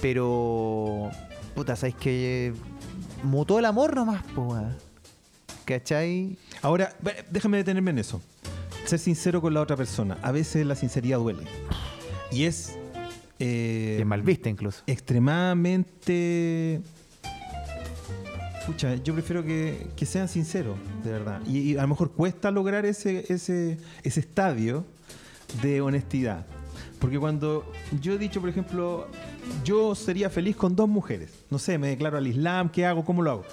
Pero. 0.01 1.11
Puta, 1.55 1.77
¿sabes 1.77 1.95
que 1.95 2.55
Mutó 3.23 3.59
el 3.59 3.65
amor 3.65 3.95
nomás, 3.95 4.23
pues. 4.35 4.63
¿Cachai? 5.65 6.37
Ahora, 6.61 6.93
déjame 7.31 7.59
detenerme 7.59 7.93
en 7.93 7.99
eso. 7.99 8.21
Ser 8.85 8.99
sincero 8.99 9.41
con 9.41 9.55
la 9.55 9.61
otra 9.61 9.77
persona. 9.77 10.19
A 10.23 10.33
veces 10.33 10.67
la 10.67 10.75
sinceridad 10.75 11.19
duele. 11.19 11.45
Y 12.33 12.45
es... 12.45 12.79
eh, 13.45 13.95
Bien 13.97 14.09
mal 14.09 14.23
vista 14.23 14.49
incluso. 14.49 14.83
extremadamente. 14.87 16.81
Pucha, 18.67 18.95
yo 18.97 19.13
prefiero 19.13 19.45
que, 19.45 19.89
que 19.97 20.07
sean 20.07 20.29
sinceros, 20.29 20.77
de 21.03 21.11
verdad. 21.11 21.41
Y, 21.47 21.59
y 21.73 21.77
a 21.77 21.83
lo 21.83 21.89
mejor 21.89 22.13
cuesta 22.13 22.53
lograr 22.53 22.87
ese, 22.87 23.25
ese, 23.29 23.79
ese 24.05 24.21
estadio 24.21 24.85
de 25.63 25.81
honestidad. 25.81 26.47
Porque 27.01 27.19
cuando 27.19 27.65
yo 28.01 28.13
he 28.13 28.19
dicho, 28.19 28.41
por 28.41 28.49
ejemplo, 28.49 29.09
yo 29.65 29.97
sería 29.97 30.31
feliz 30.31 30.55
con 30.55 30.77
dos 30.77 30.89
mujeres. 30.89 31.31
No 31.51 31.59
sé, 31.59 31.77
me 31.77 31.89
declaro 31.89 32.19
al 32.19 32.27
Islam, 32.29 32.69
¿qué 32.71 32.87
hago? 32.87 33.05
¿Cómo 33.05 33.23
lo 33.23 33.31
hago? 33.33 33.45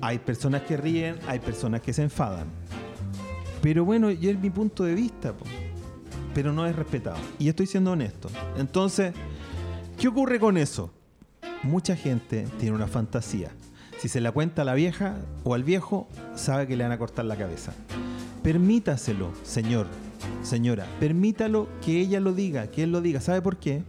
Hay 0.00 0.18
personas 0.18 0.62
que 0.62 0.78
ríen, 0.78 1.16
hay 1.28 1.38
personas 1.38 1.82
que 1.82 1.92
se 1.92 2.02
enfadan. 2.02 2.46
Pero 3.60 3.84
bueno, 3.84 4.10
y 4.10 4.28
es 4.28 4.38
mi 4.38 4.48
punto 4.48 4.84
de 4.84 4.94
vista, 4.94 5.34
po. 5.34 5.44
Pero 6.36 6.52
no 6.52 6.66
es 6.66 6.76
respetado. 6.76 7.16
Y 7.38 7.48
estoy 7.48 7.66
siendo 7.66 7.92
honesto. 7.92 8.28
Entonces, 8.58 9.14
¿qué 9.98 10.06
ocurre 10.06 10.38
con 10.38 10.58
eso? 10.58 10.92
Mucha 11.62 11.96
gente 11.96 12.46
tiene 12.60 12.76
una 12.76 12.86
fantasía. 12.86 13.52
Si 13.96 14.08
se 14.08 14.20
la 14.20 14.32
cuenta 14.32 14.60
a 14.60 14.66
la 14.66 14.74
vieja 14.74 15.16
o 15.44 15.54
al 15.54 15.64
viejo, 15.64 16.10
sabe 16.34 16.66
que 16.66 16.76
le 16.76 16.82
van 16.82 16.92
a 16.92 16.98
cortar 16.98 17.24
la 17.24 17.36
cabeza. 17.36 17.72
Permítaselo, 18.42 19.32
señor, 19.44 19.86
señora. 20.42 20.84
Permítalo 21.00 21.68
que 21.82 22.00
ella 22.00 22.20
lo 22.20 22.34
diga, 22.34 22.66
que 22.66 22.82
él 22.82 22.92
lo 22.92 23.00
diga. 23.00 23.22
¿Sabe 23.22 23.40
por 23.40 23.56
qué? 23.56 23.82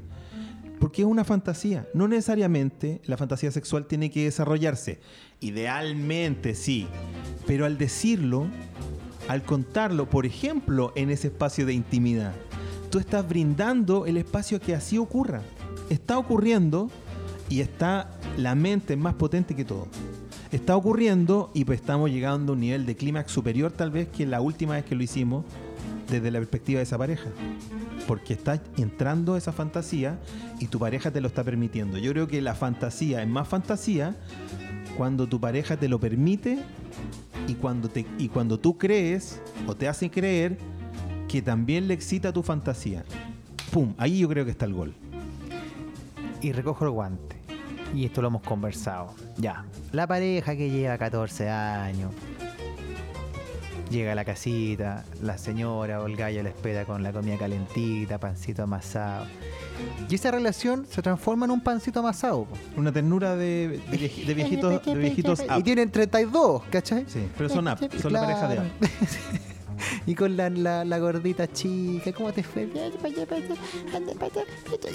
Porque 0.79 1.01
es 1.01 1.05
una 1.05 1.25
fantasía. 1.25 1.85
No 1.93 2.07
necesariamente 2.07 3.01
la 3.07 3.17
fantasía 3.17 3.51
sexual 3.51 3.87
tiene 3.87 4.09
que 4.09 4.23
desarrollarse. 4.23 5.01
Idealmente 5.41 6.55
sí. 6.55 6.87
Pero 7.45 7.65
al 7.65 7.77
decirlo, 7.77 8.47
al 9.27 9.43
contarlo, 9.43 10.09
por 10.09 10.25
ejemplo, 10.25 10.93
en 10.95 11.09
ese 11.09 11.27
espacio 11.27 11.65
de 11.65 11.73
intimidad, 11.73 12.33
tú 12.89 12.99
estás 12.99 13.27
brindando 13.27 14.05
el 14.05 14.17
espacio 14.17 14.59
que 14.59 14.75
así 14.75 14.97
ocurra. 14.97 15.41
Está 15.89 16.17
ocurriendo 16.17 16.89
y 17.49 17.61
está 17.61 18.09
la 18.37 18.55
mente 18.55 18.95
más 18.95 19.15
potente 19.15 19.55
que 19.55 19.65
todo. 19.65 19.87
Está 20.51 20.75
ocurriendo 20.77 21.51
y 21.53 21.65
pues 21.65 21.81
estamos 21.81 22.09
llegando 22.09 22.53
a 22.53 22.55
un 22.55 22.61
nivel 22.61 22.85
de 22.85 22.95
clímax 22.95 23.31
superior 23.31 23.71
tal 23.71 23.91
vez 23.91 24.07
que 24.07 24.25
la 24.25 24.39
última 24.39 24.75
vez 24.75 24.85
que 24.85 24.95
lo 24.95 25.03
hicimos 25.03 25.43
desde 26.09 26.31
la 26.31 26.39
perspectiva 26.39 26.77
de 26.77 26.83
esa 26.83 26.97
pareja. 26.97 27.29
Porque 28.07 28.33
estás 28.33 28.61
entrando 28.77 29.35
esa 29.35 29.51
fantasía 29.51 30.19
y 30.59 30.67
tu 30.67 30.79
pareja 30.79 31.11
te 31.11 31.19
lo 31.19 31.27
está 31.27 31.43
permitiendo. 31.43 31.97
Yo 31.97 32.11
creo 32.13 32.27
que 32.27 32.41
la 32.41 32.55
fantasía 32.55 33.21
es 33.21 33.27
más 33.27 33.47
fantasía 33.47 34.15
cuando 34.95 35.27
tu 35.27 35.39
pareja 35.39 35.75
te 35.75 35.89
lo 35.89 35.99
permite 35.99 36.59
y 37.47 37.55
cuando, 37.55 37.89
te, 37.89 38.05
y 38.17 38.27
cuando 38.27 38.59
tú 38.59 38.77
crees 38.77 39.41
o 39.65 39.75
te 39.75 39.87
hace 39.87 40.11
creer 40.11 40.57
que 41.27 41.41
también 41.41 41.87
le 41.87 41.93
excita 41.93 42.31
tu 42.31 42.43
fantasía. 42.43 43.03
¡Pum! 43.71 43.93
Ahí 43.97 44.19
yo 44.19 44.29
creo 44.29 44.45
que 44.45 44.51
está 44.51 44.65
el 44.65 44.73
gol. 44.73 44.93
Y 46.41 46.51
recojo 46.51 46.85
el 46.85 46.91
guante. 46.91 47.37
Y 47.95 48.05
esto 48.05 48.21
lo 48.21 48.27
hemos 48.27 48.41
conversado. 48.41 49.13
Ya. 49.37 49.65
La 49.91 50.07
pareja 50.07 50.55
que 50.55 50.69
lleva 50.69 50.97
14 50.97 51.49
años. 51.49 52.11
Llega 53.89 54.11
a 54.11 54.15
la 54.15 54.25
casita, 54.25 55.05
la 55.21 55.37
señora 55.37 56.01
o 56.01 56.07
el 56.07 56.17
gallo 56.17 56.43
le 56.43 56.49
espera 56.49 56.83
con 56.83 57.03
la 57.03 57.13
comida 57.13 57.37
calentita, 57.37 58.19
pancito 58.19 58.63
amasado. 58.63 59.25
Y 60.09 60.15
esa 60.15 60.31
relación 60.31 60.85
se 60.89 61.01
transforma 61.01 61.45
en 61.45 61.51
un 61.51 61.61
pancito 61.61 61.99
amasado. 61.99 62.45
po. 62.45 62.57
Una 62.77 62.91
ternura 62.91 63.35
de, 63.35 63.81
de 63.89 63.97
vieji- 63.99 64.25
de 64.25 64.33
viejitos, 64.35 64.85
de 64.85 64.95
viejitos 64.95 65.39
Y 65.41 65.59
up. 65.59 65.63
tienen 65.63 65.91
32, 65.91 66.63
¿cachai? 66.69 67.05
Sí, 67.07 67.27
pero 67.37 67.49
son 67.49 67.67
up, 67.67 67.77
son 68.01 68.13
la 68.13 68.21
pareja 68.21 68.47
de 68.47 68.59
up. 68.59 68.65
y 70.07 70.15
con 70.15 70.35
la, 70.37 70.49
la, 70.49 70.85
la 70.85 70.97
gordita 70.99 71.51
chica, 71.51 72.11
¿cómo 72.13 72.31
te 72.33 72.43
fue? 72.43 72.69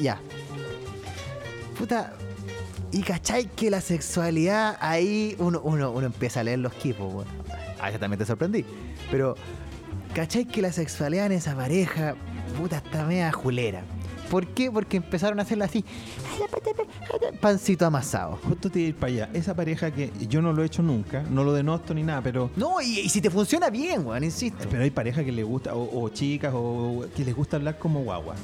Ya. 0.00 0.18
Puta. 1.78 2.12
Y 2.90 3.00
cachai 3.02 3.46
que 3.46 3.70
la 3.70 3.80
sexualidad 3.80 4.76
ahí 4.80 5.34
uno, 5.38 5.60
uno, 5.64 5.90
uno 5.92 6.06
empieza 6.06 6.40
a 6.40 6.44
leer 6.44 6.58
los 6.58 6.74
kipos, 6.74 7.10
bueno. 7.12 7.30
Ah, 7.80 7.90
yo 7.90 7.98
también 7.98 8.18
te 8.18 8.26
sorprendí. 8.26 8.66
Pero, 9.10 9.34
cachai 10.14 10.44
que 10.44 10.60
la 10.60 10.72
sexualidad 10.72 11.26
en 11.26 11.32
esa 11.32 11.56
pareja, 11.56 12.14
puta, 12.58 12.76
está 12.76 13.04
media 13.06 13.32
julera. 13.32 13.82
¿Por 14.32 14.46
qué? 14.46 14.70
Porque 14.72 14.96
empezaron 14.96 15.38
a 15.40 15.42
hacerla 15.42 15.66
así. 15.66 15.84
Pancito 17.38 17.84
amasado. 17.84 18.38
Justo 18.48 18.70
te 18.70 18.78
iba 18.78 18.86
a 18.86 18.88
ir 18.88 18.94
para 18.96 19.12
allá. 19.12 19.28
Esa 19.34 19.54
pareja 19.54 19.90
que 19.90 20.10
yo 20.26 20.40
no 20.40 20.54
lo 20.54 20.62
he 20.62 20.66
hecho 20.66 20.82
nunca, 20.82 21.22
no 21.28 21.44
lo 21.44 21.52
denosto 21.52 21.92
ni 21.92 22.02
nada, 22.02 22.22
pero 22.22 22.50
No, 22.56 22.80
y, 22.80 23.00
y 23.00 23.08
si 23.10 23.20
te 23.20 23.28
funciona 23.28 23.68
bien, 23.68 24.06
weón, 24.06 24.24
insisto. 24.24 24.66
Pero 24.70 24.84
hay 24.84 24.90
parejas 24.90 25.22
que 25.26 25.32
les 25.32 25.44
gusta, 25.44 25.74
o, 25.74 26.02
o 26.02 26.08
chicas, 26.08 26.50
o 26.56 27.04
que 27.14 27.26
les 27.26 27.36
gusta 27.36 27.58
hablar 27.58 27.78
como 27.78 28.00
guagua. 28.04 28.34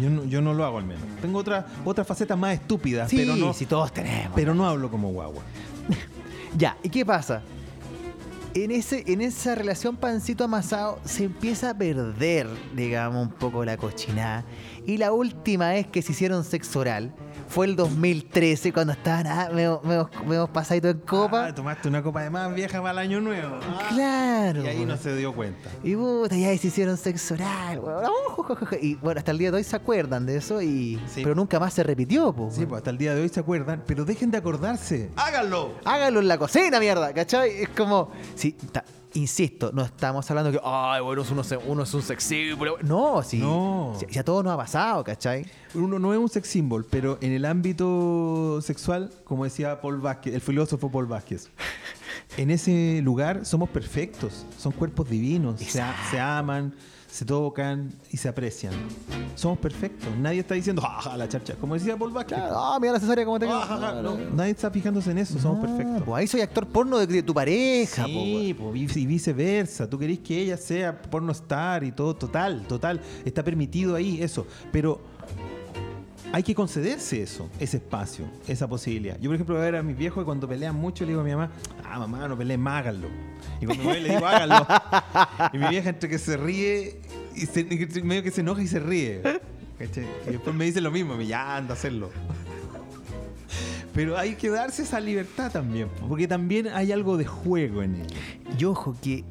Yo 0.00 0.10
no, 0.10 0.24
yo 0.26 0.40
no 0.40 0.54
lo 0.54 0.64
hago 0.64 0.78
al 0.78 0.84
menos. 0.84 1.02
Tengo 1.20 1.40
otra, 1.40 1.66
otra 1.84 2.04
faceta 2.04 2.36
más 2.36 2.54
estúpida, 2.54 3.08
Sí, 3.08 3.16
pero, 3.16 3.34
no, 3.34 3.52
si 3.52 3.66
todos 3.66 3.92
tenemos. 3.92 4.30
pero 4.36 4.54
no 4.54 4.64
hablo 4.64 4.88
como 4.92 5.10
guagua. 5.10 5.42
Ya, 6.56 6.76
¿y 6.84 6.88
qué 6.88 7.04
pasa? 7.04 7.42
En, 8.54 8.70
ese, 8.70 9.02
en 9.08 9.20
esa 9.20 9.56
relación 9.56 9.96
pancito 9.96 10.44
amasado 10.44 11.00
se 11.04 11.24
empieza 11.24 11.70
a 11.70 11.74
perder, 11.76 12.46
digamos, 12.76 13.26
un 13.26 13.32
poco 13.32 13.64
la 13.64 13.76
cochinada. 13.76 14.44
Y 14.86 14.96
la 14.96 15.12
última 15.12 15.70
vez 15.70 15.88
que 15.88 16.02
se 16.02 16.12
hicieron 16.12 16.44
sexo 16.44 16.78
oral 16.78 17.12
fue 17.48 17.66
el 17.66 17.76
2013, 17.76 18.72
cuando 18.72 18.92
estaban 18.92 19.26
ah, 19.26 19.48
medio, 19.52 19.80
medio- 19.84 20.10
medio 20.26 20.46
pasadito 20.46 20.88
en 20.88 20.98
copa. 21.00 21.46
Ah, 21.46 21.54
tomaste 21.54 21.88
una 21.88 22.02
copa 22.02 22.22
de 22.22 22.30
más 22.30 22.52
vieja 22.54 22.80
para 22.80 22.92
el 22.92 22.98
año 22.98 23.20
nuevo. 23.20 23.56
Ah, 23.62 23.88
claro. 23.90 24.64
Y 24.64 24.68
ahí 24.68 24.84
no 24.84 24.96
se 24.96 25.14
dio 25.16 25.32
cuenta. 25.34 25.68
Y 25.82 25.94
puta, 25.94 26.36
ya 26.36 26.56
se 26.58 26.66
hicieron 26.68 26.96
sexo 26.96 27.34
oral, 27.34 27.78
weón. 27.80 28.04
Y 28.80 28.94
bueno, 28.96 29.18
hasta 29.18 29.30
el 29.30 29.38
día 29.38 29.50
de 29.50 29.56
hoy 29.58 29.64
se 29.64 29.76
acuerdan 29.76 30.26
de 30.26 30.36
eso, 30.36 30.60
y 30.62 31.00
Sí. 31.06 31.20
pero 31.22 31.34
nunca 31.34 31.58
más 31.60 31.72
se 31.74 31.82
repitió, 31.82 32.32
po, 32.32 32.50
Sí, 32.50 32.66
pues 32.66 32.78
hasta 32.78 32.90
el 32.90 32.98
día 32.98 33.14
de 33.14 33.22
hoy 33.22 33.28
se 33.28 33.40
acuerdan, 33.40 33.82
pero 33.86 34.04
dejen 34.04 34.30
de 34.30 34.38
acordarse. 34.38 35.10
¡Háganlo! 35.16 35.74
hágalo 35.84 36.20
en 36.20 36.28
la 36.28 36.38
cocina, 36.38 36.80
mierda, 36.80 37.12
¿cachai? 37.12 37.50
Es 37.62 37.68
como, 37.70 38.10
sí, 38.34 38.52
ta- 38.72 38.84
insisto, 39.14 39.70
no 39.72 39.82
estamos 39.82 40.28
hablando 40.30 40.52
que, 40.52 40.60
ay, 40.62 41.00
bueno, 41.02 41.22
uno, 41.30 41.42
se- 41.44 41.56
uno 41.56 41.82
es 41.84 41.94
un 41.94 42.02
pero-". 42.58 42.76
no, 42.82 43.22
sí, 43.22 43.38
No. 43.38 43.96
ya, 44.00 44.08
ya 44.08 44.24
todo 44.24 44.42
nos 44.42 44.52
ha 44.52 44.56
pasado, 44.56 45.02
¿cachai? 45.04 45.46
Uno 45.74 45.98
no 45.98 46.12
es 46.12 46.18
un 46.18 46.28
sex 46.28 46.48
symbol, 46.48 46.86
pero 46.90 47.18
en 47.20 47.32
el 47.32 47.44
ámbito 47.44 48.60
sexual, 48.60 49.10
como 49.24 49.44
decía 49.44 49.80
Paul 49.80 50.00
Vázquez, 50.00 50.34
el 50.34 50.40
filósofo 50.40 50.90
Paul 50.90 51.06
Vázquez, 51.06 51.48
en 52.36 52.50
ese 52.50 53.00
lugar 53.02 53.44
somos 53.46 53.68
perfectos, 53.68 54.44
son 54.58 54.72
cuerpos 54.72 55.08
divinos, 55.08 55.60
se 55.60 56.20
aman, 56.20 56.74
se 57.14 57.24
tocan 57.24 57.92
y 58.10 58.16
se 58.16 58.28
aprecian. 58.28 58.74
Somos 59.36 59.56
perfectos, 59.58 60.08
nadie 60.18 60.40
está 60.40 60.56
diciendo, 60.56 60.82
jaja, 60.82 61.16
la 61.16 61.28
charcha, 61.28 61.54
como 61.54 61.74
decía 61.74 61.96
Paul 61.96 62.10
Vázquez. 62.10 62.38
Claro, 62.38 62.56
ah, 62.58 62.76
mira 62.80 62.92
la 62.94 62.98
cesárea 62.98 63.24
como 63.24 63.38
te 63.38 63.46
"Ah, 63.48 63.64
ja, 63.68 63.76
ja", 63.78 64.02
no, 64.02 64.16
nadie 64.34 64.50
está 64.50 64.68
fijándose 64.68 65.12
en 65.12 65.18
eso, 65.18 65.38
somos 65.38 65.64
perfectos. 65.64 66.02
Pues 66.04 66.18
ahí 66.20 66.26
soy 66.26 66.40
actor 66.40 66.66
porno 66.66 66.98
de, 66.98 67.06
de 67.06 67.22
tu 67.22 67.32
pareja, 67.32 68.04
Sí, 68.06 68.56
po, 68.58 68.74
y 68.74 68.88
y 68.92 69.06
viceversa. 69.06 69.88
Tú 69.88 69.96
querés 69.96 70.18
que 70.18 70.40
ella 70.40 70.56
sea 70.56 71.00
porno 71.02 71.30
star 71.30 71.84
y 71.84 71.92
todo, 71.92 72.16
total, 72.16 72.66
total. 72.66 73.00
Está 73.24 73.44
permitido 73.44 73.94
ahí 73.94 74.20
eso. 74.20 74.44
Pero 74.72 75.00
hay 76.34 76.42
que 76.42 76.52
concederse 76.52 77.22
eso, 77.22 77.48
ese 77.60 77.76
espacio, 77.76 78.24
esa 78.48 78.66
posibilidad. 78.66 79.16
Yo, 79.20 79.28
por 79.28 79.36
ejemplo, 79.36 79.54
voy 79.54 79.62
a 79.62 79.66
ver 79.66 79.76
a 79.76 79.82
mis 79.84 79.96
viejos 79.96 80.22
y 80.22 80.24
cuando 80.24 80.48
pelean 80.48 80.74
mucho 80.74 81.04
le 81.04 81.10
digo 81.10 81.20
a 81.20 81.24
mi 81.24 81.30
mamá, 81.30 81.50
ah, 81.84 82.00
mamá, 82.00 82.26
no 82.26 82.36
peleen 82.36 82.60
más, 82.60 82.80
háganlo. 82.80 83.06
Y 83.60 83.66
cuando 83.66 83.84
voy 83.84 84.00
le 84.00 84.08
digo, 84.14 84.26
háganlo. 84.26 84.66
Y 85.52 85.58
mi 85.58 85.68
vieja 85.68 85.90
entre 85.90 86.08
que 86.08 86.18
se 86.18 86.36
ríe 86.36 87.00
y 87.36 87.46
se- 87.46 87.62
medio 88.02 88.24
que 88.24 88.32
se 88.32 88.40
enoja 88.40 88.60
y 88.62 88.66
se 88.66 88.80
ríe. 88.80 89.22
¿Cachai? 89.78 90.06
Y 90.26 90.30
después 90.32 90.56
me 90.56 90.64
dice 90.64 90.80
lo 90.80 90.90
mismo, 90.90 91.16
me 91.16 91.24
ya 91.24 91.56
anda 91.56 91.74
a 91.74 91.76
hacerlo. 91.76 92.10
Pero 93.94 94.18
hay 94.18 94.34
que 94.34 94.50
darse 94.50 94.82
esa 94.82 94.98
libertad 94.98 95.52
también, 95.52 95.88
porque 96.08 96.26
también 96.26 96.66
hay 96.66 96.90
algo 96.90 97.16
de 97.16 97.26
juego 97.26 97.80
en 97.82 97.94
ella. 97.94 98.16
Y 98.58 98.64
ojo 98.64 98.96
que 99.00 99.22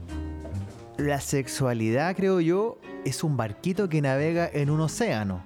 la 0.97 1.19
sexualidad, 1.19 2.15
creo 2.15 2.39
yo, 2.39 2.79
es 3.03 3.25
un 3.25 3.35
barquito 3.35 3.89
que 3.89 4.01
navega 4.01 4.49
en 4.53 4.69
un 4.69 4.79
océano, 4.79 5.43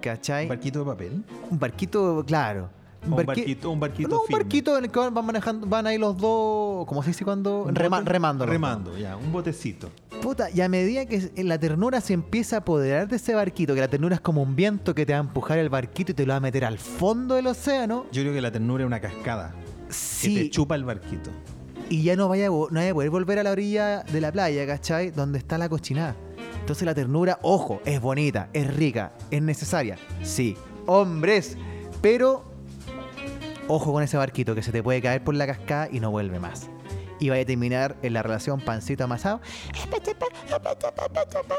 ¿cachai? 0.00 0.44
¿Un 0.44 0.48
barquito 0.50 0.78
de 0.80 0.84
papel? 0.84 1.24
Un 1.50 1.58
barquito, 1.58 2.24
claro. 2.26 2.68
Un 3.02 3.12
barqui- 3.12 3.24
barquito, 3.26 3.70
un 3.70 3.80
barquito 3.80 4.08
No, 4.10 4.20
un 4.20 4.26
firme. 4.26 4.42
barquito 4.42 4.76
en 4.76 4.84
el 4.84 4.90
que 4.90 4.98
van 5.00 5.24
manejando, 5.24 5.66
van 5.66 5.86
ahí 5.86 5.96
los 5.96 6.18
dos, 6.18 6.86
¿cómo 6.86 7.02
se 7.02 7.08
dice 7.10 7.24
cuando? 7.24 7.64
Rema- 7.68 8.04
remando. 8.04 8.44
Remando, 8.44 8.98
ya, 8.98 9.16
un 9.16 9.32
botecito. 9.32 9.88
Puta, 10.20 10.50
y 10.50 10.60
a 10.60 10.68
medida 10.68 11.06
que 11.06 11.32
la 11.42 11.58
ternura 11.58 12.02
se 12.02 12.12
empieza 12.12 12.56
a 12.56 12.58
apoderar 12.58 13.08
de 13.08 13.16
ese 13.16 13.34
barquito, 13.34 13.74
que 13.74 13.80
la 13.80 13.88
ternura 13.88 14.16
es 14.16 14.20
como 14.20 14.42
un 14.42 14.54
viento 14.54 14.94
que 14.94 15.06
te 15.06 15.14
va 15.14 15.18
a 15.18 15.22
empujar 15.22 15.58
el 15.58 15.70
barquito 15.70 16.12
y 16.12 16.14
te 16.14 16.26
lo 16.26 16.32
va 16.34 16.36
a 16.36 16.40
meter 16.40 16.62
al 16.66 16.78
fondo 16.78 17.36
del 17.36 17.46
océano, 17.46 18.04
Yo 18.12 18.20
creo 18.20 18.34
que 18.34 18.42
la 18.42 18.52
ternura 18.52 18.84
es 18.84 18.86
una 18.86 19.00
cascada 19.00 19.54
que 19.88 19.94
sí, 19.94 20.34
te 20.34 20.50
chupa 20.50 20.74
el 20.74 20.84
barquito. 20.84 21.30
y 21.88 22.02
ya 22.02 22.16
no 22.16 22.28
vaya, 22.28 22.48
no 22.48 22.68
vaya 22.70 22.90
a 22.90 22.94
poder 22.94 23.08
volver 23.08 23.38
a 23.38 23.42
la 23.44 23.50
orilla 23.52 24.02
de 24.02 24.20
la 24.20 24.30
playa, 24.30 24.66
¿cachai? 24.66 25.10
Donde 25.10 25.38
está 25.38 25.56
la 25.56 25.70
cochinada. 25.70 26.14
Entonces 26.70 26.86
la 26.86 26.94
ternura, 26.94 27.40
ojo, 27.42 27.82
es 27.84 28.00
bonita, 28.00 28.48
es 28.52 28.72
rica, 28.72 29.10
es 29.32 29.42
necesaria. 29.42 29.98
Sí, 30.22 30.56
hombres, 30.86 31.58
pero 32.00 32.44
ojo 33.66 33.92
con 33.92 34.04
ese 34.04 34.16
barquito 34.16 34.54
que 34.54 34.62
se 34.62 34.70
te 34.70 34.80
puede 34.80 35.02
caer 35.02 35.24
por 35.24 35.34
la 35.34 35.48
cascada 35.48 35.88
y 35.90 35.98
no 35.98 36.12
vuelve 36.12 36.38
más. 36.38 36.70
Y 37.18 37.28
vaya 37.28 37.42
a 37.42 37.44
terminar 37.44 37.96
en 38.02 38.12
la 38.12 38.22
relación 38.22 38.60
pancito 38.60 39.02
amasado. 39.02 39.40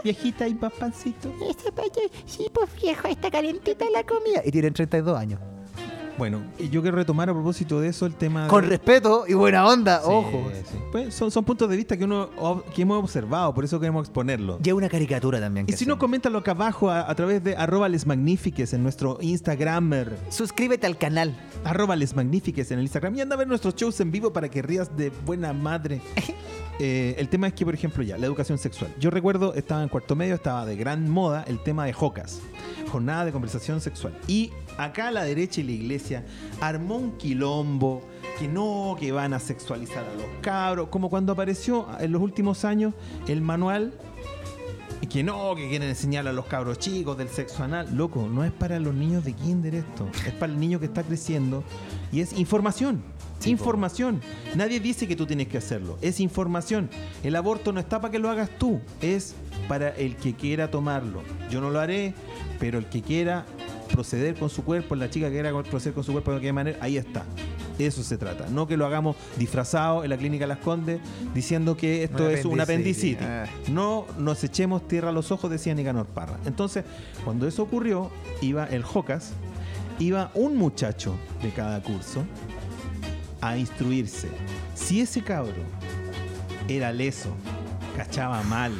Viejita 0.01 0.47
y 0.47 0.53
papancito. 0.53 1.29
Sí, 2.25 2.49
pues 2.53 2.73
viejo, 2.81 3.09
está 3.09 3.29
calentita 3.29 3.83
la 3.89 4.05
comida. 4.05 4.41
Y 4.45 4.51
tienen 4.51 4.73
32 4.73 5.19
años. 5.19 5.41
Bueno, 6.21 6.43
y 6.59 6.69
yo 6.69 6.83
quiero 6.83 6.97
retomar 6.97 7.31
a 7.31 7.33
propósito 7.33 7.81
de 7.81 7.87
eso 7.87 8.05
el 8.05 8.13
tema. 8.13 8.47
Con 8.47 8.61
de... 8.61 8.69
respeto 8.69 9.23
y 9.27 9.33
buena 9.33 9.65
onda, 9.65 10.01
Sí, 10.01 10.07
ojo. 10.07 10.51
sí. 10.69 10.77
Pues 10.91 11.15
son, 11.15 11.31
son 11.31 11.43
puntos 11.43 11.67
de 11.67 11.75
vista 11.75 11.97
que 11.97 12.03
uno 12.03 12.29
que 12.75 12.83
hemos 12.83 12.99
observado, 12.99 13.51
por 13.55 13.65
eso 13.65 13.79
queremos 13.79 14.05
exponerlo. 14.05 14.59
Lleva 14.59 14.77
una 14.77 14.87
caricatura 14.87 15.39
también. 15.39 15.65
Y 15.67 15.73
si 15.73 15.87
no, 15.87 15.97
coméntalo 15.97 16.37
acá 16.37 16.51
abajo 16.51 16.91
a, 16.91 17.09
a 17.09 17.15
través 17.15 17.43
de 17.43 17.55
arroba 17.55 17.89
les 17.89 18.05
magnifiques 18.05 18.71
en 18.73 18.83
nuestro 18.83 19.17
Instagramer. 19.19 20.15
Suscríbete 20.29 20.85
al 20.85 20.99
canal. 20.99 21.35
Arroba 21.63 21.95
les 21.95 22.15
magnifiques 22.15 22.69
en 22.69 22.77
el 22.77 22.83
Instagram 22.83 23.15
y 23.15 23.21
anda 23.21 23.33
a 23.33 23.39
ver 23.39 23.47
nuestros 23.47 23.75
shows 23.75 23.99
en 23.99 24.11
vivo 24.11 24.31
para 24.31 24.47
que 24.47 24.61
rías 24.61 24.95
de 24.95 25.11
buena 25.25 25.53
madre. 25.53 26.01
Eh, 26.83 27.13
el 27.19 27.29
tema 27.29 27.45
es 27.45 27.53
que, 27.53 27.63
por 27.63 27.75
ejemplo, 27.75 28.01
ya, 28.01 28.17
la 28.17 28.25
educación 28.25 28.57
sexual. 28.57 28.91
Yo 28.99 29.11
recuerdo, 29.11 29.53
estaba 29.53 29.83
en 29.83 29.87
cuarto 29.87 30.15
medio, 30.15 30.33
estaba 30.33 30.65
de 30.65 30.75
gran 30.75 31.07
moda 31.07 31.43
el 31.47 31.61
tema 31.61 31.85
de 31.85 31.93
jocas, 31.93 32.41
jornada 32.91 33.23
de 33.23 33.31
conversación 33.31 33.81
sexual. 33.81 34.17
Y 34.27 34.51
acá 34.79 35.09
a 35.09 35.11
la 35.11 35.23
derecha 35.23 35.61
y 35.61 35.65
la 35.65 35.73
iglesia 35.73 36.25
armó 36.59 36.95
un 36.95 37.19
quilombo 37.19 38.01
que 38.39 38.47
no, 38.47 38.97
que 38.99 39.11
van 39.11 39.35
a 39.35 39.39
sexualizar 39.39 40.03
a 40.03 40.15
los 40.15 40.25
cabros, 40.41 40.87
como 40.87 41.11
cuando 41.11 41.33
apareció 41.33 41.85
en 41.99 42.13
los 42.13 42.21
últimos 42.23 42.65
años 42.65 42.95
el 43.27 43.41
manual 43.41 43.93
que 45.11 45.23
no, 45.23 45.55
que 45.55 45.67
quieren 45.67 45.89
enseñar 45.89 46.25
a 46.27 46.31
los 46.31 46.45
cabros 46.45 46.79
chicos 46.79 47.17
del 47.17 47.27
sexo 47.27 47.63
anal. 47.63 47.89
Loco, 47.93 48.29
no 48.31 48.45
es 48.45 48.51
para 48.51 48.79
los 48.79 48.93
niños 48.93 49.25
de 49.25 49.33
kinder 49.33 49.75
esto. 49.75 50.07
Es 50.25 50.33
para 50.33 50.53
el 50.53 50.59
niño 50.59 50.79
que 50.79 50.85
está 50.85 51.03
creciendo. 51.03 51.65
Y 52.13 52.21
es 52.21 52.31
información. 52.33 53.03
Sí, 53.41 53.49
información. 53.49 54.21
Nadie 54.55 54.79
dice 54.79 55.07
que 55.07 55.15
tú 55.15 55.25
tienes 55.25 55.47
que 55.47 55.57
hacerlo. 55.57 55.97
Es 56.01 56.19
información. 56.19 56.89
El 57.23 57.35
aborto 57.35 57.71
no 57.73 57.79
está 57.79 57.99
para 57.99 58.11
que 58.11 58.19
lo 58.19 58.29
hagas 58.29 58.49
tú. 58.57 58.79
Es 59.01 59.33
para 59.67 59.89
el 59.89 60.15
que 60.15 60.33
quiera 60.35 60.69
tomarlo. 60.69 61.23
Yo 61.49 61.59
no 61.61 61.69
lo 61.69 61.79
haré, 61.79 62.13
pero 62.59 62.77
el 62.77 62.85
que 62.85 63.01
quiera 63.01 63.45
proceder 63.91 64.35
con 64.35 64.49
su 64.49 64.63
cuerpo, 64.63 64.95
la 64.95 65.09
chica 65.09 65.27
que 65.27 65.33
quiera 65.33 65.51
proceder 65.63 65.93
con 65.93 66.03
su 66.03 66.11
cuerpo 66.11 66.33
de 66.33 66.41
qué 66.41 66.53
manera, 66.53 66.77
ahí 66.81 66.97
está. 66.97 67.25
Eso 67.79 68.03
se 68.03 68.17
trata. 68.17 68.47
No 68.49 68.67
que 68.67 68.77
lo 68.77 68.85
hagamos 68.85 69.15
disfrazado 69.37 70.03
en 70.03 70.11
la 70.11 70.17
clínica 70.17 70.45
Las 70.45 70.59
Condes 70.59 70.99
diciendo 71.33 71.75
que 71.75 72.03
esto 72.03 72.25
Una 72.25 72.31
es 72.33 72.45
una 72.45 72.63
apendicitis. 72.63 73.17
apendicitis. 73.25 73.67
Ah. 73.67 73.71
No 73.71 74.05
nos 74.19 74.43
echemos 74.43 74.87
tierra 74.87 75.09
a 75.09 75.11
los 75.11 75.31
ojos, 75.31 75.49
decía 75.49 75.73
Nicanor 75.73 76.05
Parra. 76.05 76.37
Entonces, 76.45 76.83
cuando 77.23 77.47
eso 77.47 77.63
ocurrió, 77.63 78.11
iba 78.41 78.65
el 78.65 78.83
Jocas, 78.83 79.31
iba 79.99 80.31
un 80.35 80.57
muchacho 80.57 81.15
de 81.41 81.49
cada 81.49 81.81
curso 81.81 82.23
a 83.41 83.57
instruirse. 83.57 84.27
Si 84.75 85.01
ese 85.01 85.21
cabro 85.23 85.53
era 86.67 86.91
leso, 86.93 87.29
cachaba 87.97 88.41
mal, 88.43 88.71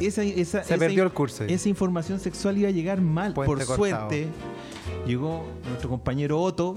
esa, 0.00 0.22
esa- 0.22 0.62
Se 0.62 0.74
esa 0.74 0.78
perdió 0.78 1.02
in- 1.04 1.06
el 1.08 1.12
curso. 1.12 1.44
ahí. 1.44 1.52
esa 1.52 1.68
información 1.68 2.20
sexual 2.20 2.58
iba 2.58 2.68
a 2.68 2.72
llegar 2.72 3.00
mal. 3.00 3.32
Puente 3.32 3.64
Por 3.64 3.76
cortado. 3.76 3.76
suerte, 4.10 4.28
llegó 5.06 5.46
nuestro 5.68 5.88
compañero 5.88 6.40
Otto, 6.40 6.74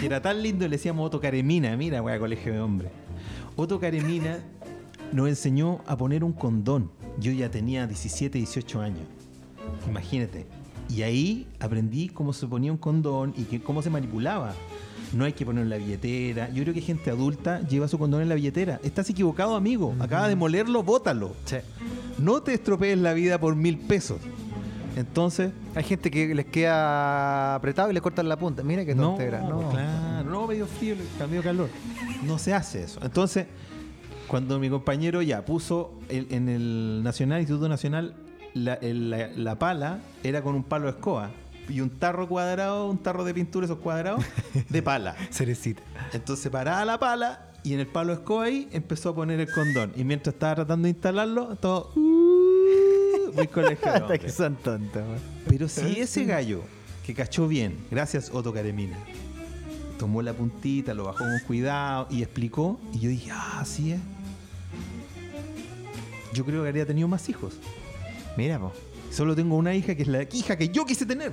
que 0.00 0.06
era 0.06 0.22
tan 0.22 0.42
lindo, 0.42 0.64
le 0.66 0.76
decíamos 0.76 1.06
Otto 1.06 1.20
Caremina. 1.20 1.76
Mira, 1.76 2.00
wea, 2.02 2.18
colegio 2.18 2.52
de 2.52 2.60
hombres. 2.60 2.90
Otto 3.56 3.78
Caremina 3.78 4.38
nos 5.12 5.28
enseñó 5.28 5.80
a 5.86 5.96
poner 5.96 6.24
un 6.24 6.32
condón. 6.32 6.90
Yo 7.20 7.30
ya 7.32 7.50
tenía 7.50 7.86
17, 7.86 8.38
18 8.38 8.80
años. 8.80 9.06
Imagínate. 9.88 10.46
Y 10.88 11.02
ahí 11.02 11.46
aprendí 11.60 12.08
cómo 12.08 12.32
se 12.32 12.46
ponía 12.46 12.72
un 12.72 12.78
condón 12.78 13.32
y 13.36 13.44
que, 13.44 13.60
cómo 13.62 13.82
se 13.82 13.90
manipulaba. 13.90 14.54
No 15.14 15.24
hay 15.24 15.32
que 15.32 15.44
ponerlo 15.46 15.62
en 15.64 15.70
la 15.80 15.84
billetera. 15.84 16.50
Yo 16.50 16.62
creo 16.62 16.74
que 16.74 16.80
gente 16.80 17.10
adulta 17.10 17.60
lleva 17.68 17.86
su 17.88 17.98
condón 17.98 18.22
en 18.22 18.28
la 18.28 18.34
billetera. 18.34 18.80
Estás 18.82 19.08
equivocado, 19.10 19.54
amigo. 19.56 19.94
Acaba 20.00 20.28
de 20.28 20.36
molerlo, 20.36 20.82
bótalo. 20.82 21.32
Sí. 21.44 21.56
No 22.18 22.42
te 22.42 22.54
estropees 22.54 22.98
la 22.98 23.12
vida 23.12 23.38
por 23.38 23.54
mil 23.56 23.78
pesos. 23.78 24.18
Entonces, 24.96 25.50
Hay 25.74 25.82
gente 25.82 26.08
que 26.10 26.32
les 26.34 26.46
queda 26.46 27.56
apretado 27.56 27.90
y 27.90 27.94
le 27.94 28.00
cortan 28.00 28.28
la 28.28 28.36
punta. 28.38 28.62
Mira 28.62 28.84
qué 28.84 28.94
no. 28.94 29.12
No, 29.12 29.16
claro, 29.18 30.22
no, 30.24 30.46
medio 30.46 30.66
frío, 30.66 30.94
medio 31.28 31.42
calor. 31.42 31.68
No 32.24 32.38
se 32.38 32.54
hace 32.54 32.84
eso. 32.84 33.00
Entonces, 33.02 33.46
cuando 34.28 34.58
mi 34.60 34.70
compañero 34.70 35.20
ya 35.20 35.44
puso 35.44 35.92
el- 36.08 36.28
en 36.30 36.48
el 36.48 37.00
Nacional, 37.02 37.40
Instituto 37.40 37.68
Nacional, 37.68 38.14
la, 38.54 38.74
el- 38.74 39.10
la- 39.10 39.28
la 39.36 39.58
pala 39.58 39.98
era 40.22 40.42
con 40.42 40.54
un 40.54 40.62
palo 40.62 40.84
de 40.84 40.90
escoba 40.92 41.30
y 41.68 41.80
un 41.80 41.90
tarro 41.90 42.28
cuadrado, 42.28 42.88
un 42.88 42.98
tarro 42.98 43.24
de 43.24 43.34
pintura, 43.34 43.64
esos 43.64 43.78
cuadrados, 43.78 44.24
de 44.68 44.82
pala. 44.82 45.16
Cerecita. 45.30 45.82
Entonces 46.12 46.50
paraba 46.50 46.84
la 46.84 46.98
pala 46.98 47.52
y 47.62 47.74
en 47.74 47.80
el 47.80 47.86
palo 47.86 48.12
de 48.12 48.20
escoba 48.20 48.44
ahí 48.44 48.68
empezó 48.72 49.10
a 49.10 49.14
poner 49.14 49.40
el 49.40 49.50
condón. 49.50 49.92
Y 49.96 50.04
mientras 50.04 50.34
estaba 50.34 50.56
tratando 50.56 50.84
de 50.84 50.90
instalarlo, 50.90 51.56
todo... 51.56 51.92
Uh, 51.96 53.32
muy 53.34 53.46
colegiado. 53.48 53.96
Hasta 54.04 54.18
que 54.18 54.30
son 54.30 54.56
tontos. 54.56 55.02
man. 55.02 55.18
Pero 55.48 55.68
si 55.68 56.00
ese 56.00 56.24
gallo 56.24 56.62
que 57.04 57.14
cachó 57.14 57.48
bien, 57.48 57.78
gracias 57.90 58.30
Otto 58.32 58.52
Caremina, 58.52 58.98
tomó 59.98 60.22
la 60.22 60.32
puntita, 60.32 60.94
lo 60.94 61.04
bajó 61.04 61.18
con 61.18 61.38
cuidado 61.46 62.06
y 62.10 62.22
explicó, 62.22 62.80
y 62.92 63.00
yo 63.00 63.08
dije, 63.10 63.30
ah, 63.32 63.60
así 63.60 63.92
es. 63.92 64.00
Yo 66.32 66.44
creo 66.44 66.62
que 66.62 66.68
habría 66.68 66.86
tenido 66.86 67.08
más 67.08 67.28
hijos. 67.28 67.54
Mira, 68.36 68.58
po. 68.58 68.72
Solo 69.10 69.36
tengo 69.36 69.56
una 69.56 69.72
hija 69.74 69.94
que 69.94 70.02
es 70.02 70.08
la 70.08 70.22
hija 70.24 70.56
que 70.56 70.70
yo 70.70 70.84
quise 70.84 71.06
tener. 71.06 71.32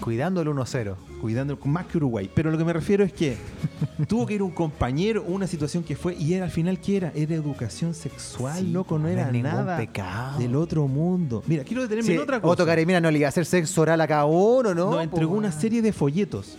Cuidando 0.00 0.40
el 0.40 0.48
1-0. 0.48 0.94
Cuidando 1.20 1.58
más 1.64 1.86
que 1.86 1.96
Uruguay. 1.98 2.30
Pero 2.34 2.50
lo 2.50 2.58
que 2.58 2.64
me 2.64 2.72
refiero 2.72 3.04
es 3.04 3.12
que 3.12 3.36
tuvo 4.08 4.26
que 4.26 4.34
ir 4.34 4.42
un 4.42 4.50
compañero, 4.52 5.24
una 5.26 5.46
situación 5.46 5.82
que 5.82 5.96
fue, 5.96 6.14
y 6.14 6.34
era 6.34 6.44
al 6.44 6.50
final, 6.50 6.80
¿qué 6.80 6.96
era? 6.98 7.12
Era 7.14 7.34
educación 7.34 7.94
sexual, 7.94 8.58
Sí, 8.60 8.70
loco, 8.70 8.98
no 8.98 9.08
era 9.08 9.30
nada 9.32 9.76
pecado. 9.76 10.38
del 10.38 10.54
otro 10.56 10.86
mundo. 10.88 11.42
Mira, 11.46 11.64
quiero 11.64 11.82
detenerme 11.82 12.06
Sí, 12.08 12.14
en 12.14 12.20
otra 12.20 12.40
cosa. 12.40 12.52
Otto 12.52 12.66
Caremina 12.66 13.00
no 13.00 13.10
le 13.10 13.18
iba 13.18 13.26
a 13.26 13.30
hacer 13.30 13.44
sexo 13.44 13.82
oral 13.82 14.00
a 14.00 14.06
cada 14.06 14.24
uno, 14.26 14.74
¿no? 14.74 14.92
Nos 14.92 15.02
entregó 15.02 15.34
una 15.34 15.52
serie 15.52 15.82
de 15.82 15.92
folletos, 15.92 16.56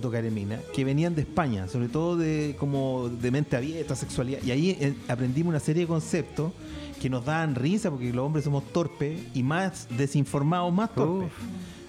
Caremina, 0.00 0.58
que 0.74 0.84
venían 0.84 1.14
de 1.14 1.22
España, 1.22 1.68
sobre 1.68 1.88
todo 1.88 2.16
de 2.16 2.56
como 2.58 3.08
de 3.08 3.30
mente 3.30 3.56
abierta, 3.56 3.94
sexualidad. 3.94 4.40
Y 4.42 4.50
ahí 4.50 4.76
eh, 4.80 4.94
aprendimos 5.08 5.50
una 5.50 5.60
serie 5.60 5.82
de 5.82 5.88
conceptos 5.88 6.52
que 7.00 7.10
nos 7.10 7.24
daban 7.24 7.54
risa 7.54 7.90
porque 7.90 8.12
los 8.12 8.24
hombres 8.24 8.44
somos 8.44 8.64
torpes 8.72 9.20
y 9.34 9.42
más 9.42 9.88
desinformados, 9.96 10.72
más 10.72 10.94
torpes. 10.94 11.30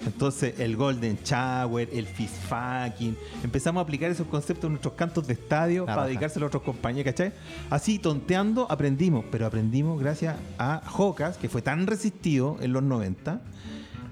Entonces, 0.06 0.60
el 0.60 0.76
Golden 0.76 1.18
Shower, 1.24 1.88
el 1.92 2.06
Fist 2.06 2.34
Fucking. 2.48 3.16
Empezamos 3.42 3.80
a 3.80 3.84
aplicar 3.84 4.10
esos 4.10 4.26
conceptos 4.26 4.64
en 4.64 4.72
nuestros 4.72 4.94
cantos 4.94 5.26
de 5.26 5.32
estadio 5.32 5.82
La 5.82 5.86
para 5.86 5.96
raja. 5.96 6.08
dedicárselo 6.08 6.44
a 6.44 6.48
otros 6.48 6.62
compañeros, 6.62 7.12
¿cachai? 7.12 7.32
Así, 7.70 7.98
tonteando, 7.98 8.70
aprendimos. 8.70 9.24
Pero 9.30 9.46
aprendimos 9.46 9.98
gracias 9.98 10.36
a 10.58 10.82
Jocas, 10.86 11.38
que 11.38 11.48
fue 11.48 11.62
tan 11.62 11.86
resistido 11.86 12.58
en 12.60 12.72
los 12.72 12.82
90. 12.82 13.40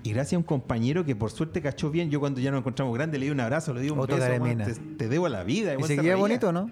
Y 0.05 0.13
gracias 0.13 0.35
a 0.35 0.39
un 0.39 0.43
compañero 0.45 1.05
que 1.05 1.15
por 1.15 1.31
suerte 1.31 1.63
cachó 1.63 1.91
bien. 1.91 2.11
Yo 2.11 2.19
cuando 2.19 2.41
ya 2.41 2.51
nos 2.51 2.59
encontramos 2.61 2.93
grandes 2.95 3.21
le 3.21 3.27
di 3.27 3.33
un 3.33 3.39
abrazo, 3.41 3.73
le 3.73 3.81
di 3.83 3.91
un 3.91 4.01
Otto 4.01 4.17
beso. 4.17 4.43
Weón, 4.43 4.59
te, 4.59 4.75
te 4.75 5.09
debo 5.09 5.27
a 5.27 5.29
la 5.29 5.45
vida. 5.45 5.75
¿Y 5.79 5.83
seguía 5.85 6.17
bonito, 6.17 6.51
no? 6.53 6.71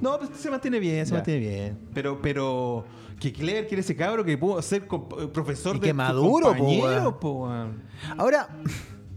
No, 0.00 0.18
pues 0.18 0.30
se 0.34 0.50
mantiene 0.50 0.80
bien, 0.80 1.04
se 1.06 1.10
Ya. 1.12 1.16
mantiene 1.18 1.40
bien. 1.40 1.78
Pero, 1.94 2.20
pero, 2.20 2.84
que 3.20 3.32
Claire 3.32 3.66
quiere 3.68 3.82
ese 3.82 3.94
cabro 3.94 4.24
que 4.24 4.36
pudo 4.36 4.60
ser 4.62 4.82
eh, 4.82 5.28
profesor 5.32 5.76
Y 5.76 5.80
que 5.80 5.92
maduro, 5.92 6.54
po, 6.56 6.64
weón. 6.64 7.14
po. 7.20 7.48
Ahora, 8.16 8.48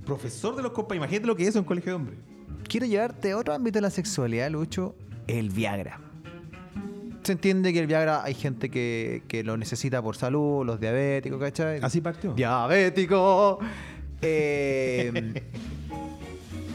Profesor 0.06 0.56
de 0.56 0.62
los 0.62 0.74
compañeros. 0.74 1.06
Imagínate 1.08 1.28
lo 1.28 1.36
que 1.36 1.48
es 1.48 1.56
en 1.56 1.64
colegio 1.64 1.94
de 1.94 1.96
hombres. 1.96 2.20
quiero 2.68 2.86
llevarte 2.86 3.32
a 3.32 3.38
otro 3.38 3.54
ámbito 3.54 3.78
de 3.78 3.82
la 3.84 3.90
sexualidad, 3.90 4.52
Lucho, 4.52 4.96
el 5.28 5.50
Viagra. 5.50 6.00
Se 7.24 7.32
entiende 7.32 7.72
que 7.72 7.80
el 7.80 7.88
Viagra 7.88 8.24
hay 8.24 8.34
gente 8.34 8.70
que, 8.70 9.24
que 9.28 9.44
lo 9.44 9.58
necesita 9.58 10.02
por 10.02 10.16
salud, 10.16 10.66
los 10.66 10.80
diabéticos, 10.80 11.40
¿cachai? 11.40 11.80
Así 11.82 12.02
partió. 12.02 12.34
Diabético. 12.34 13.60
Eh, 14.22 15.42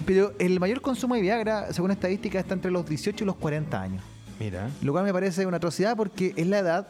pero 0.07 0.33
el 0.39 0.59
mayor 0.59 0.81
consumo 0.81 1.15
de 1.15 1.21
Viagra, 1.21 1.73
según 1.73 1.91
estadísticas, 1.91 2.43
está 2.43 2.55
entre 2.55 2.71
los 2.71 2.89
18 2.89 3.25
y 3.25 3.27
los 3.27 3.37
40 3.37 3.81
años. 3.81 4.03
Mira. 4.41 4.71
Lo 4.83 4.93
cual 4.93 5.05
me 5.05 5.13
parece 5.13 5.45
una 5.47 5.59
atrocidad 5.59 5.97
porque 5.97 6.33
es 6.37 6.47
la 6.47 6.59
edad 6.61 6.89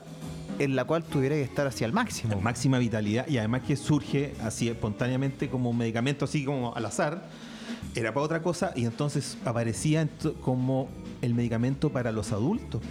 en 0.58 0.76
la 0.76 0.84
cual 0.84 1.04
tuviera 1.04 1.34
que 1.34 1.42
estar 1.42 1.66
hacia 1.66 1.86
el 1.86 1.92
máximo. 1.92 2.34
Con 2.34 2.42
máxima 2.42 2.78
vitalidad 2.78 3.26
y 3.28 3.38
además 3.38 3.62
que 3.62 3.76
surge 3.76 4.34
así 4.42 4.68
espontáneamente 4.68 5.48
como 5.48 5.70
un 5.70 5.78
medicamento 5.78 6.24
así 6.24 6.44
como 6.44 6.74
al 6.74 6.86
azar. 6.86 7.28
Era 7.94 8.12
para 8.12 8.24
otra 8.24 8.42
cosa 8.42 8.72
y 8.76 8.84
entonces 8.84 9.38
aparecía 9.44 10.06
como 10.42 10.88
el 11.22 11.34
medicamento 11.34 11.90
para 11.90 12.12
los 12.12 12.32
adultos. 12.32 12.82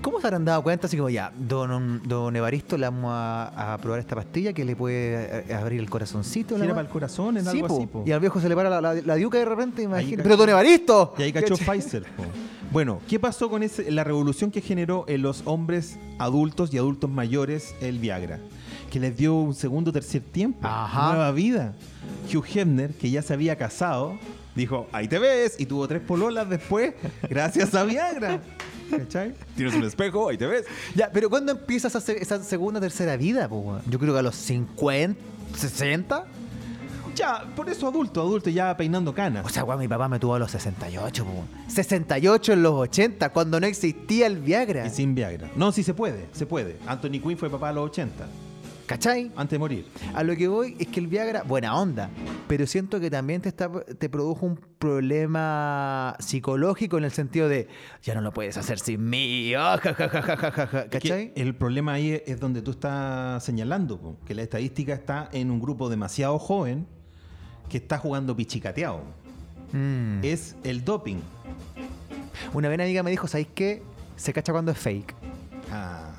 ¿Cómo 0.00 0.20
se 0.20 0.26
habrán 0.26 0.44
dado 0.44 0.62
cuenta? 0.62 0.86
Así 0.86 0.96
como 0.96 1.10
ya, 1.10 1.32
don, 1.36 2.00
don 2.06 2.34
Evaristo, 2.36 2.76
le 2.78 2.86
vamos 2.86 3.10
a, 3.12 3.74
a 3.74 3.78
probar 3.78 3.98
esta 4.00 4.14
pastilla 4.16 4.52
que 4.52 4.64
le 4.64 4.76
puede 4.76 5.44
eh, 5.50 5.54
abrir 5.54 5.80
el 5.80 5.90
corazoncito. 5.90 6.54
Weá. 6.56 6.68
para 6.70 6.80
el 6.82 6.88
corazón, 6.88 7.36
en 7.36 7.44
Sí, 7.44 7.50
algo 7.58 7.68
po. 7.68 7.76
así. 7.78 7.86
po. 7.86 8.04
Y 8.06 8.12
al 8.12 8.20
viejo 8.20 8.40
se 8.40 8.48
le 8.48 8.54
para 8.54 8.70
la, 8.70 8.80
la, 8.80 8.94
la 8.94 9.14
diuca 9.16 9.38
de 9.38 9.44
repente, 9.44 9.82
imagínate. 9.82 10.22
Pero 10.22 10.36
don 10.36 10.48
Evaristo. 10.48 11.14
Y 11.18 11.22
ahí 11.22 11.32
cachó. 11.32 11.56
Pfizer. 11.56 12.02
po. 12.04 12.24
Bueno, 12.70 13.00
¿qué 13.08 13.18
pasó 13.18 13.50
con 13.50 13.62
ese- 13.62 13.90
la 13.90 14.04
revolución 14.04 14.50
que 14.50 14.60
generó 14.60 15.04
en 15.08 15.22
los 15.22 15.42
hombres 15.44 15.98
adultos 16.18 16.72
y 16.72 16.78
adultos 16.78 17.10
mayores 17.10 17.74
el 17.80 17.98
Viagra? 17.98 18.38
Que 18.92 19.00
les 19.00 19.16
dio 19.16 19.34
un 19.34 19.54
segundo 19.54 19.92
tercer 19.92 20.22
tiempo, 20.22 20.60
Ajá. 20.66 21.10
nueva 21.14 21.32
vida. 21.32 21.74
Hugh 22.32 22.44
Hefner, 22.54 22.92
que 22.94 23.10
ya 23.10 23.22
se 23.22 23.32
había 23.34 23.56
casado, 23.56 24.16
dijo, 24.54 24.86
ahí 24.92 25.08
te 25.08 25.18
ves, 25.18 25.56
y 25.58 25.66
tuvo 25.66 25.86
tres 25.88 26.00
pololas 26.00 26.48
después, 26.48 26.94
gracias 27.28 27.74
a 27.74 27.82
Viagra. 27.84 28.40
¿Cachai? 28.90 29.34
Tienes 29.56 29.74
un 29.74 29.84
espejo, 29.84 30.28
ahí 30.28 30.36
te 30.38 30.46
ves. 30.46 30.64
Ya, 30.94 31.10
pero 31.12 31.30
¿cuándo 31.30 31.52
empieza 31.52 31.88
esa, 31.88 32.00
se- 32.00 32.20
esa 32.22 32.42
segunda, 32.42 32.80
tercera 32.80 33.16
vida? 33.16 33.48
po? 33.48 33.80
Yo 33.88 33.98
creo 33.98 34.12
que 34.14 34.18
a 34.20 34.22
los 34.22 34.34
50, 34.36 35.18
60. 35.56 36.24
Ya, 37.14 37.44
por 37.56 37.68
eso 37.68 37.88
adulto, 37.88 38.20
adulto, 38.22 38.50
ya 38.50 38.76
peinando 38.76 39.12
canas. 39.12 39.44
O 39.44 39.48
sea, 39.48 39.64
weón, 39.64 39.80
mi 39.80 39.88
papá 39.88 40.08
me 40.08 40.18
tuvo 40.18 40.34
a 40.36 40.38
los 40.38 40.50
68, 40.52 41.24
po, 41.24 41.30
weón. 41.32 41.48
68 41.68 42.52
en 42.52 42.62
los 42.62 42.72
80, 42.74 43.28
cuando 43.30 43.60
no 43.60 43.66
existía 43.66 44.26
el 44.26 44.38
Viagra. 44.38 44.86
Y 44.86 44.90
sin 44.90 45.14
Viagra. 45.14 45.50
No, 45.56 45.72
sí 45.72 45.82
se 45.82 45.92
puede, 45.92 46.26
se 46.32 46.46
puede. 46.46 46.76
Anthony 46.86 47.20
Quinn 47.20 47.36
fue 47.36 47.50
papá 47.50 47.70
a 47.70 47.72
los 47.72 47.90
80, 47.90 48.26
¿Cachai? 48.90 49.30
antes 49.36 49.52
de 49.52 49.58
morir. 49.60 49.86
A 50.14 50.24
lo 50.24 50.34
que 50.34 50.48
voy 50.48 50.74
es 50.80 50.88
que 50.88 50.98
el 50.98 51.06
Viagra, 51.06 51.44
buena 51.44 51.76
onda, 51.78 52.10
pero 52.48 52.66
siento 52.66 52.98
que 52.98 53.08
también 53.08 53.40
te, 53.40 53.48
está, 53.48 53.70
te 53.70 54.08
produjo 54.08 54.44
un 54.46 54.56
problema 54.78 56.16
psicológico 56.18 56.98
en 56.98 57.04
el 57.04 57.12
sentido 57.12 57.48
de, 57.48 57.68
ya 58.02 58.14
no 58.16 58.20
lo 58.20 58.32
puedes 58.32 58.56
hacer 58.56 58.80
sin 58.80 59.08
mí, 59.08 59.54
ah, 59.54 59.78
ja, 59.80 59.94
ja, 59.94 60.08
ja, 60.08 60.22
ja, 60.22 60.36
ja, 60.36 60.50
ja, 60.50 60.66
ja", 60.66 60.78
Es 60.80 60.84
que 60.86 60.98
¿cachai? 60.98 61.32
el 61.36 61.54
problema 61.54 61.92
ahí 61.92 62.10
es- 62.14 62.22
es 62.26 62.40
donde 62.40 62.62
tú 62.62 62.72
estás 62.72 63.44
señalando, 63.44 63.96
po, 64.00 64.16
que 64.26 64.34
la 64.34 64.42
estadística 64.42 64.92
está 64.92 65.28
en 65.32 65.52
un 65.52 65.60
grupo 65.60 65.88
demasiado 65.88 66.36
joven 66.40 66.86
que 67.68 67.76
está 67.78 67.96
jugando 67.98 68.34
pichicateado. 68.34 69.02
Mm. 69.72 70.24
Es 70.24 70.56
el 70.64 70.84
doping. 70.84 71.18
Una 72.52 72.68
vez 72.68 72.74
una 72.74 72.84
amiga 72.84 73.04
me 73.04 73.12
dijo, 73.12 73.28
¿sabéis 73.28 73.48
qué? 73.54 73.84
Se 74.16 74.32
cacha 74.32 74.50
cuando 74.50 74.72
es 74.72 74.78
fake. 74.78 75.14
Ah, 75.70 76.10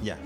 ya. 0.00 0.16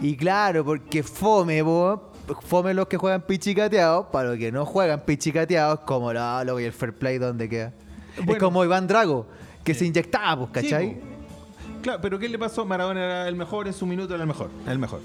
Y 0.00 0.16
claro, 0.16 0.64
porque 0.64 1.02
fome, 1.02 1.62
vos, 1.62 2.00
fome 2.42 2.74
los 2.74 2.88
que 2.88 2.96
juegan 2.96 3.22
pichicateados, 3.22 4.06
para 4.06 4.30
los 4.30 4.38
que 4.38 4.50
no 4.50 4.64
juegan 4.64 5.00
pichicateados, 5.04 5.80
como 5.80 6.12
la 6.12 6.42
lo 6.44 6.58
y 6.58 6.64
el 6.64 6.72
fair 6.72 6.92
play, 6.92 7.18
donde 7.18 7.48
queda? 7.48 7.72
Es 8.26 8.38
como 8.38 8.64
Iván 8.64 8.86
Drago, 8.86 9.26
que 9.64 9.74
se 9.74 9.86
inyectaba, 9.86 10.48
pues, 10.48 10.64
¿cachai? 10.64 10.90
Sí, 10.90 11.00
claro, 11.82 12.00
pero 12.00 12.18
¿qué 12.18 12.28
le 12.28 12.38
pasó? 12.38 12.64
Maradona 12.64 13.04
era 13.04 13.28
el 13.28 13.36
mejor 13.36 13.66
en 13.66 13.72
su 13.72 13.86
minuto, 13.86 14.14
era 14.14 14.22
el 14.22 14.28
mejor. 14.28 14.50
El 14.66 14.78
mejor. 14.78 15.00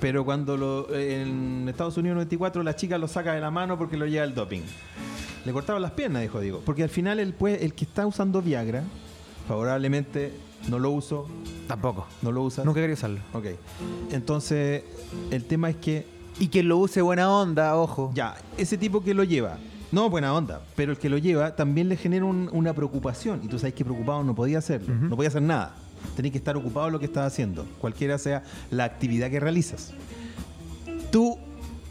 Pero 0.00 0.24
cuando 0.24 0.56
lo, 0.56 0.94
en 0.94 1.68
Estados 1.68 1.96
Unidos 1.96 2.16
94 2.16 2.62
la 2.62 2.76
chica 2.76 2.98
lo 2.98 3.08
saca 3.08 3.32
de 3.32 3.40
la 3.40 3.50
mano 3.50 3.76
porque 3.76 3.96
lo 3.96 4.06
lleva 4.06 4.24
el 4.24 4.34
doping. 4.34 4.62
Le 5.44 5.52
cortaron 5.52 5.82
las 5.82 5.92
piernas, 5.92 6.22
dijo 6.22 6.40
Diego. 6.40 6.62
Porque 6.64 6.82
al 6.82 6.88
final 6.88 7.18
el, 7.18 7.34
pues, 7.34 7.62
el 7.62 7.74
que 7.74 7.84
está 7.84 8.06
usando 8.06 8.40
Viagra, 8.40 8.84
favorablemente 9.48 10.32
no 10.68 10.78
lo 10.78 10.90
uso, 10.90 11.26
Tampoco. 11.66 12.06
no 12.22 12.32
lo 12.32 12.42
usa. 12.42 12.64
Nunca 12.64 12.80
quería 12.80 12.94
usarlo. 12.94 13.20
Ok. 13.32 13.46
Entonces, 14.10 14.82
el 15.30 15.44
tema 15.44 15.70
es 15.70 15.76
que 15.76 16.06
Y 16.40 16.48
quien 16.48 16.68
lo 16.68 16.78
use 16.78 17.02
buena 17.02 17.32
onda, 17.32 17.76
ojo. 17.76 18.12
ya, 18.14 18.36
ese 18.56 18.78
tipo 18.78 19.02
que 19.02 19.12
lo 19.12 19.24
lleva, 19.24 19.58
no 19.90 20.08
buena 20.08 20.32
onda, 20.34 20.60
pero 20.76 20.92
el 20.92 20.98
que 20.98 21.08
lo 21.08 21.18
lleva 21.18 21.56
también 21.56 21.88
le 21.88 21.96
genera 21.96 22.24
un- 22.24 22.48
una 22.52 22.72
preocupación. 22.74 23.40
Y 23.42 23.48
tú 23.48 23.58
sabes 23.58 23.74
que 23.74 23.84
preocupado 23.84 24.22
no 24.22 24.34
podía 24.36 24.58
hacerlo, 24.58 24.94
Ujú. 24.94 25.06
no 25.06 25.16
podía 25.16 25.30
hacer 25.30 25.42
nada. 25.42 25.74
Tenés 26.14 26.30
que 26.30 26.38
estar 26.38 26.56
ocupado 26.56 26.86
en 26.86 26.92
lo 26.92 27.00
que 27.00 27.06
estás 27.06 27.26
haciendo, 27.26 27.66
cualquiera 27.80 28.18
sea 28.18 28.44
la 28.70 28.84
actividad 28.84 29.30
que 29.30 29.40
realizas. 29.40 29.92
Tú 31.10 31.36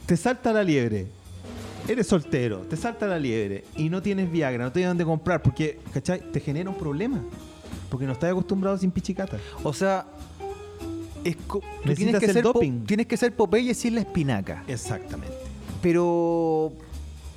te 0.06 0.16
salta 0.16 0.54
la 0.54 0.64
liebre, 0.64 1.08
eres 1.88 2.08
soltero, 2.08 2.60
te 2.60 2.78
salta 2.78 3.06
la 3.08 3.20
liebre 3.20 3.66
y 3.76 3.90
no 3.90 4.02
tienes 4.02 4.32
Viagra, 4.32 4.64
no 4.64 4.72
tienes 4.72 4.90
dónde 4.92 5.04
comprar, 5.04 5.42
porque, 5.42 5.80
¿cachai? 5.94 6.22
Te 6.32 6.40
genera 6.40 6.70
un 6.70 6.78
problema. 6.78 7.22
Porque 7.89 8.06
no 8.06 8.13
estás 8.13 8.32
acostumbrado 8.32 8.78
sin 8.78 8.91
pichicata. 8.91 9.38
O 9.63 9.73
sea, 9.73 10.06
es 11.23 11.36
co- 11.47 11.60
tú 11.60 11.93
tienes 11.93 12.13
Necesitas 12.13 12.19
que, 12.19 12.26
el 12.28 12.34
ser 12.34 12.43
po- 12.43 12.54
doping. 12.54 12.86
tienes 12.86 13.06
que 13.08 13.17
ser 13.17 13.36
Popeye 13.36 13.73
sin 13.73 13.95
la 13.95 14.02
espinaca. 14.02 14.63
Exactamente. 14.67 15.34
Pero, 15.82 16.73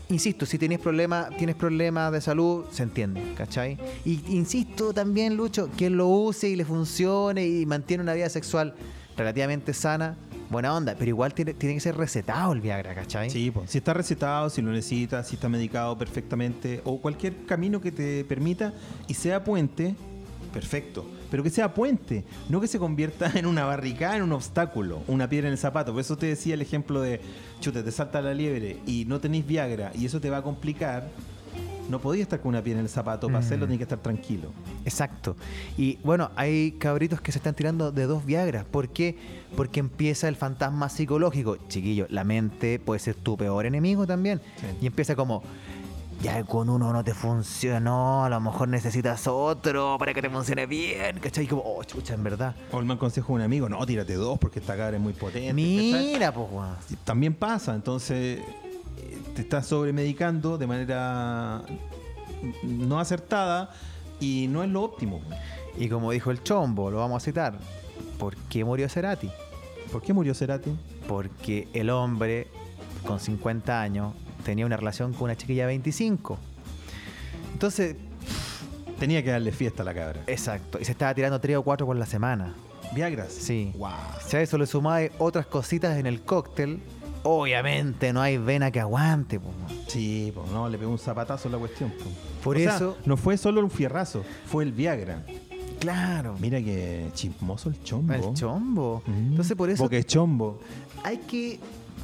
insisto, 0.08 0.46
si 0.46 0.58
tienes 0.58 0.78
problemas 0.80 1.36
tienes 1.36 1.54
problemas 1.56 2.10
de 2.12 2.20
salud, 2.20 2.64
se 2.70 2.82
entiende, 2.82 3.22
¿cachai? 3.36 3.78
Y 4.04 4.20
insisto 4.34 4.92
también, 4.92 5.36
Lucho, 5.36 5.68
quien 5.76 5.96
lo 5.96 6.08
use 6.08 6.48
y 6.48 6.56
le 6.56 6.64
funcione 6.64 7.46
y 7.46 7.66
mantiene 7.66 8.02
una 8.02 8.14
vida 8.14 8.28
sexual 8.28 8.74
relativamente 9.16 9.74
sana, 9.74 10.16
buena 10.48 10.74
onda, 10.74 10.94
pero 10.98 11.10
igual 11.10 11.34
tiene, 11.34 11.52
tiene 11.54 11.74
que 11.74 11.80
ser 11.80 11.96
recetado 11.96 12.52
el 12.52 12.60
Viagra, 12.60 12.94
¿cachai? 12.94 13.28
Sí, 13.30 13.50
pues, 13.50 13.70
si 13.70 13.78
está 13.78 13.92
recetado, 13.92 14.48
si 14.50 14.62
lo 14.62 14.70
necesitas, 14.72 15.28
si 15.28 15.34
está 15.36 15.48
medicado 15.48 15.96
perfectamente, 15.98 16.80
o 16.84 16.98
cualquier 17.00 17.44
camino 17.44 17.80
que 17.80 17.92
te 17.92 18.24
permita 18.24 18.72
y 19.06 19.14
sea 19.14 19.44
puente, 19.44 19.94
perfecto. 20.52 21.04
Pero 21.30 21.42
que 21.42 21.50
sea 21.50 21.72
puente, 21.74 22.24
no 22.48 22.60
que 22.60 22.66
se 22.66 22.78
convierta 22.78 23.30
en 23.38 23.46
una 23.46 23.64
barricada, 23.64 24.16
en 24.16 24.22
un 24.22 24.32
obstáculo, 24.32 25.02
una 25.06 25.28
piedra 25.28 25.48
en 25.48 25.52
el 25.52 25.58
zapato. 25.58 25.92
Por 25.92 26.00
eso 26.00 26.16
te 26.16 26.26
decía 26.26 26.54
el 26.54 26.62
ejemplo 26.62 27.00
de, 27.00 27.20
chute, 27.60 27.82
te 27.82 27.90
salta 27.92 28.20
la 28.20 28.34
liebre 28.34 28.78
y 28.86 29.04
no 29.06 29.20
tenéis 29.20 29.46
Viagra 29.46 29.92
y 29.94 30.06
eso 30.06 30.20
te 30.20 30.30
va 30.30 30.38
a 30.38 30.42
complicar. 30.42 31.08
No 31.88 31.98
podía 32.00 32.22
estar 32.22 32.38
con 32.40 32.50
una 32.50 32.62
piedra 32.62 32.78
en 32.78 32.86
el 32.86 32.90
zapato, 32.90 33.26
para 33.26 33.40
Mm. 33.40 33.42
hacerlo 33.42 33.66
tenés 33.66 33.78
que 33.78 33.82
estar 33.82 33.98
tranquilo. 33.98 34.52
Exacto. 34.84 35.34
Y 35.76 35.98
bueno, 36.04 36.30
hay 36.36 36.72
cabritos 36.78 37.20
que 37.20 37.32
se 37.32 37.38
están 37.38 37.54
tirando 37.56 37.90
de 37.90 38.06
dos 38.06 38.24
Viagras. 38.24 38.64
¿Por 38.64 38.90
qué? 38.90 39.16
Porque 39.56 39.80
empieza 39.80 40.28
el 40.28 40.36
fantasma 40.36 40.88
psicológico. 40.88 41.56
Chiquillo, 41.68 42.06
la 42.08 42.22
mente 42.22 42.78
puede 42.78 43.00
ser 43.00 43.16
tu 43.16 43.36
peor 43.36 43.66
enemigo 43.66 44.06
también. 44.06 44.40
Sí. 44.60 44.66
Y 44.82 44.86
empieza 44.86 45.16
como, 45.16 45.42
ya 46.20 46.44
con 46.44 46.68
uno 46.68 46.92
no 46.92 47.02
te 47.02 47.14
funcionó, 47.14 48.24
a 48.24 48.28
lo 48.28 48.40
mejor 48.40 48.68
necesitas 48.68 49.26
otro 49.26 49.96
para 49.98 50.12
que 50.12 50.20
te 50.20 50.28
funcione 50.28 50.66
bien. 50.66 51.18
¿Cachai? 51.18 51.44
Y 51.44 51.46
como, 51.46 51.62
oh, 51.64 51.83
chucha, 51.85 52.14
en 52.14 52.22
verdad. 52.22 52.54
O 52.72 52.78
el 52.78 52.85
mal 52.85 52.98
consejo 52.98 53.28
de 53.28 53.35
un 53.37 53.42
amigo, 53.42 53.68
no, 53.68 53.85
tírate 53.87 54.14
dos 54.14 54.38
porque 54.38 54.59
esta 54.59 54.76
cabra 54.76 54.96
es 54.96 55.02
muy 55.02 55.14
potente. 55.14 55.52
Mira, 55.54 56.33
pues, 56.33 56.46
weón. 56.50 56.76
también 57.04 57.35
pasa, 57.35 57.74
entonces 57.74 58.38
eh, 58.38 59.22
te 59.35 59.42
estás 59.42 59.66
sobremedicando 59.66 60.59
de 60.59 60.66
manera 60.66 61.62
no 62.62 63.00
acertada 63.00 63.70
y 64.20 64.46
no 64.48 64.62
es 64.62 64.68
lo 64.68 64.83
óptimo. 64.83 65.20
Y 65.78 65.88
como 65.88 66.11
dijo 66.11 66.30
el 66.30 66.42
chombo, 66.42 66.90
lo 66.90 66.98
vamos 66.98 67.22
a 67.22 67.24
citar. 67.24 67.59
¿Por 68.18 68.37
qué 68.37 68.64
murió 68.64 68.88
Cerati? 68.88 69.30
¿Por 69.90 70.02
qué 70.02 70.12
murió 70.12 70.35
Cerati? 70.35 70.76
Porque 71.09 71.68
el 71.72 71.88
hombre 71.88 72.48
con 73.06 73.18
50 73.18 73.80
años 73.80 74.12
tenía 74.44 74.66
una 74.66 74.76
relación 74.76 75.12
con 75.12 75.24
una 75.24 75.37
chiquilla 75.37 75.62
de 75.62 75.68
25. 75.68 76.38
Entonces, 77.53 77.96
Tenía 78.98 79.22
que 79.24 79.31
darle 79.31 79.50
fiesta 79.50 79.83
a 79.83 79.87
la 79.87 79.94
cabra. 79.94 80.20
exacto, 80.26 80.79
y 80.79 80.85
se 80.85 80.92
estaba 80.92 81.14
tirando 81.14 81.40
3 81.40 81.57
o 81.57 81.62
4 81.62 81.87
por 81.87 81.96
la 81.96 82.05
semana. 82.05 82.55
Viagras. 82.94 83.33
Sí. 83.33 83.72
Wow. 83.79 83.90
Si 84.26 84.37
a 84.37 84.42
eso 84.42 84.59
le 84.59 84.66
sumáis 84.66 85.11
otras 85.18 85.46
cositas 85.46 85.96
en 85.98 86.05
el 86.07 86.20
cóctel, 86.20 86.81
obviamente 87.22 88.12
no 88.12 88.20
hay 88.20 88.37
vena 88.37 88.70
que 88.70 88.79
aguante. 88.81 89.40
po. 89.40 89.48
Sí, 89.87 90.33
pues 90.35 90.50
no, 90.50 90.68
le 90.68 90.76
pegó 90.76 90.90
un 90.90 90.98
zapatazo 90.98 91.48
a 91.48 91.53
la 91.53 91.57
cuestión. 91.59 91.90
po. 91.90 92.11
Por 92.44 92.57
O 92.57 92.61
sea, 92.61 92.76
eso- 92.76 92.96
no 93.07 93.16
fue 93.16 93.38
solo 93.38 93.61
un 93.62 93.70
fierrazo, 93.70 94.22
fue 94.46 94.64
el 94.64 94.72
Viagra. 94.72 95.24
Claro. 95.79 96.37
Mira 96.38 96.59
que 96.61 97.09
chismoso 97.14 97.70
el 97.70 97.83
chombo. 97.83 98.12
El 98.12 98.35
chombo. 98.35 99.03
Mm. 99.07 99.31
Entonces 99.31 99.57
por 99.57 99.70
eso 99.70 99.83
Porque 99.83 100.05
chombo. 100.05 100.61
hay 101.05 101.16
que... 101.18 101.59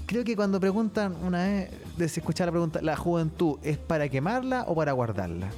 Creo 0.07 0.25
que 0.25 0.35
cuando 0.35 0.59
preguntan 0.61 1.15
una 1.23 1.45
vez, 1.45 1.71
escuchar 2.05 2.47
la 2.49 2.53
pregunta, 2.53 2.81
¿la 2.83 2.97
juventud 2.97 3.59
es 3.63 3.79
para 3.79 4.09
quemarla 4.09 4.65
o 4.69 4.75
para 4.75 4.93
guardarla? 4.93 5.49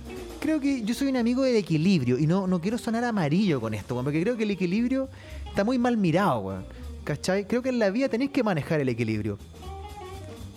Creo 0.40 0.60
que 0.60 0.82
yo 0.82 0.94
soy 0.94 1.08
un 1.08 1.16
amigo 1.16 1.42
del 1.42 1.56
equilibrio 1.56 2.18
y 2.18 2.26
no, 2.26 2.46
no 2.46 2.60
quiero 2.60 2.78
sonar 2.78 3.04
amarillo 3.04 3.60
con 3.60 3.74
esto, 3.74 4.00
porque 4.02 4.22
creo 4.22 4.36
que 4.36 4.44
el 4.44 4.52
equilibrio 4.52 5.08
está 5.46 5.64
muy 5.64 5.78
mal 5.78 5.96
mirado, 5.96 6.40
weón. 6.40 6.64
¿Cachai? 7.04 7.46
Creo 7.46 7.62
que 7.62 7.70
en 7.70 7.78
la 7.78 7.90
vida 7.90 8.08
tenéis 8.08 8.30
que 8.30 8.42
manejar 8.42 8.80
el 8.80 8.88
equilibrio. 8.88 9.38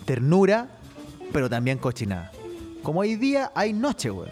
Ternura, 0.06 0.68
pero 1.32 1.50
también 1.50 1.78
cochinada. 1.78 2.32
Como 2.84 3.02
hay 3.02 3.16
día, 3.16 3.52
hay 3.56 3.74
noche, 3.74 4.12
weón. 4.12 4.30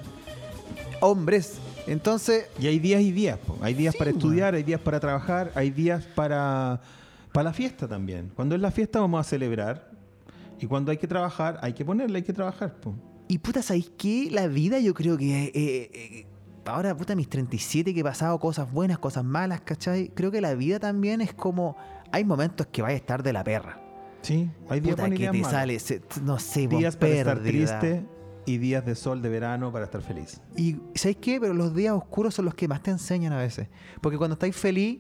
Hombres. 1.02 1.60
Entonces, 1.88 2.46
Y 2.60 2.68
hay 2.68 2.78
días 2.80 3.02
y 3.02 3.12
días. 3.12 3.40
po. 3.40 3.58
Hay 3.62 3.74
días 3.74 3.94
Sí, 3.94 3.98
para 3.98 4.12
estudiar, 4.12 4.54
hay 4.54 4.64
días 4.64 4.82
para 4.82 5.00
trabajar, 5.00 5.52
hay 5.56 5.72
días 5.72 6.06
para, 6.14 6.82
para 7.32 7.46
la 7.46 7.54
fiesta 7.54 7.88
también. 7.88 8.32
Cuando 8.36 8.54
es 8.56 8.62
la 8.62 8.70
fiesta 8.70 9.00
vamos 9.00 9.20
a 9.26 9.28
celebrar. 9.28 9.89
Y 10.60 10.68
cuando 10.68 10.92
hay 10.92 10.98
que 10.98 11.08
trabajar, 11.08 11.58
hay 11.62 11.74
que 11.74 11.86
ponerle, 11.86 12.18
hay 12.18 12.24
que 12.24 12.34
trabajar. 12.34 12.80
po. 12.80 12.94
Y 13.28 13.38
puta, 13.40 13.62
¿sabéis 13.62 13.92
qué? 13.98 14.30
La 14.32 14.48
vida 14.48 14.80
yo 14.80 14.94
creo 14.94 15.18
que... 15.18 15.46
eh, 15.46 15.52
eh, 15.56 16.26
ahora, 16.66 16.96
puta, 16.96 17.16
mis 17.16 17.30
37 17.30 17.94
que 17.94 18.00
he 18.02 18.04
pasado 18.04 18.38
cosas 18.40 18.72
buenas, 18.72 19.00
cosas 19.00 19.24
malas, 19.24 19.62
¿cachai? 19.62 20.10
Creo 20.10 20.32
que 20.32 20.42
la 20.42 20.54
vida 20.56 20.80
también 20.80 21.22
es 21.22 21.34
como... 21.34 21.76
Hay 22.12 22.26
momentos 22.26 22.68
que 22.68 22.82
vais 22.82 22.94
a 22.94 22.98
estar 22.98 23.22
de 23.24 23.34
la 23.34 23.44
perra. 23.44 23.80
Sí, 24.22 24.50
hay 24.68 24.80
días 24.80 24.96
Puta, 24.96 25.10
que 25.12 25.30
te 25.30 25.44
sale, 25.44 25.80
se- 25.80 26.02
no 26.24 26.40
sé, 26.40 26.68
Días 26.68 26.98
para 26.98 27.14
estar 27.14 27.40
triste 27.40 28.06
y 28.46 28.58
días 28.58 28.86
de 28.86 28.96
sol 28.96 29.22
de 29.22 29.30
verano 29.30 29.72
para 29.72 29.86
estar 29.86 30.02
feliz. 30.02 30.42
Y 30.58 30.78
¿sabéis 30.96 31.18
qué? 31.22 31.40
Pero 31.40 31.54
los 31.54 31.74
días 31.76 31.94
oscuros 31.94 32.34
son 32.34 32.46
los 32.46 32.56
que 32.56 32.68
más 32.68 32.82
te 32.82 32.92
enseñan 32.92 33.32
a 33.32 33.38
veces. 33.38 33.68
Porque 34.02 34.18
cuando 34.18 34.34
estáis 34.34 34.56
feliz, 34.56 35.00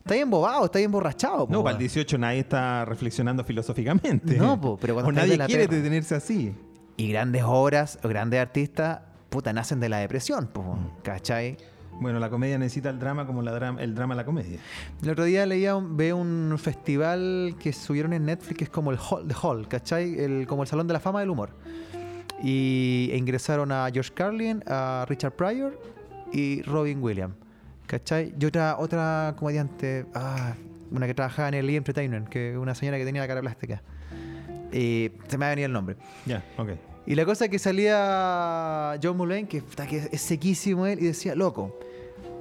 estáis 0.00 0.22
embobado, 0.22 0.64
estáis 0.66 0.84
emborrachado. 0.86 1.46
po, 1.46 1.52
No, 1.52 1.62
para 1.62 1.72
el 1.72 1.76
weón. 1.76 1.78
18 1.78 2.18
nadie 2.18 2.40
está 2.40 2.84
reflexionando 2.84 3.44
filosóficamente. 3.44 4.36
No, 4.36 4.60
po, 4.60 4.76
pero 4.80 4.94
cuando 4.94 5.10
o 5.10 5.12
de 5.14 5.20
nadie 5.20 5.36
la 5.36 5.46
quiere 5.46 5.66
detenerse 5.66 6.14
así. 6.14 6.52
Y 6.96 7.08
grandes 7.08 7.42
obras 7.46 7.98
o 8.02 8.08
grandes 8.08 8.40
artistas, 8.40 9.00
puta, 9.30 9.52
nacen 9.52 9.80
de 9.80 9.88
la 9.88 9.98
depresión, 9.98 10.48
po, 10.48 10.62
Mm. 10.62 11.02
¿cachai? 11.02 11.56
Bueno, 12.00 12.18
la 12.18 12.30
comedia 12.30 12.56
necesita 12.58 12.88
el 12.88 12.98
drama 12.98 13.26
como 13.26 13.42
la 13.42 13.52
drama, 13.52 13.82
el 13.82 13.94
drama 13.94 14.14
la 14.14 14.24
comedia. 14.24 14.58
El 15.02 15.10
otro 15.10 15.24
día 15.24 15.44
leía 15.44 15.76
un, 15.76 15.96
veo 15.98 16.16
un 16.16 16.56
festival 16.58 17.56
que 17.60 17.72
subieron 17.74 18.12
en 18.14 18.24
Netflix 18.24 18.56
que 18.58 18.64
es 18.64 18.70
como 18.70 18.90
el 18.90 18.96
Hall, 18.98 19.28
The 19.28 19.34
Hall, 19.42 19.68
¿cachai? 19.68 20.18
El, 20.18 20.46
como 20.46 20.62
el 20.62 20.68
Salón 20.68 20.86
de 20.86 20.94
la 20.94 21.00
Fama 21.00 21.20
del 21.20 21.28
Humor. 21.30 21.50
Y 22.42 23.10
e 23.12 23.16
ingresaron 23.18 23.70
a 23.70 23.88
George 23.92 24.12
Carlin, 24.14 24.62
a 24.66 25.04
Richard 25.08 25.32
Pryor 25.32 25.78
y 26.32 26.62
Robin 26.62 27.02
Williams, 27.02 27.34
¿cachai? 27.90 28.32
Y 28.38 28.44
otra, 28.44 28.78
otra 28.78 29.34
comediante, 29.36 30.06
ah, 30.14 30.54
una 30.92 31.08
que 31.08 31.14
trabajaba 31.14 31.48
en 31.48 31.54
el 31.54 31.70
E! 31.70 31.74
Entertainment, 31.74 32.28
que 32.28 32.56
una 32.56 32.74
señora 32.74 32.98
que 32.98 33.04
tenía 33.04 33.22
la 33.22 33.28
cara 33.28 33.40
plástica. 33.40 33.82
Y 34.72 35.10
se 35.26 35.36
me 35.36 35.46
ha 35.46 35.48
venido 35.48 35.66
el 35.66 35.72
nombre. 35.72 35.96
Ya, 36.24 36.44
ok. 36.56 36.70
Y 37.06 37.16
la 37.16 37.24
cosa 37.24 37.46
es 37.46 37.50
que 37.50 37.58
salía 37.58 38.96
John 39.02 39.16
Mulaney, 39.16 39.46
que, 39.46 39.62
que 39.88 40.08
es 40.12 40.20
sequísimo 40.20 40.86
él, 40.86 41.00
y 41.00 41.06
decía, 41.06 41.34
loco, 41.34 41.76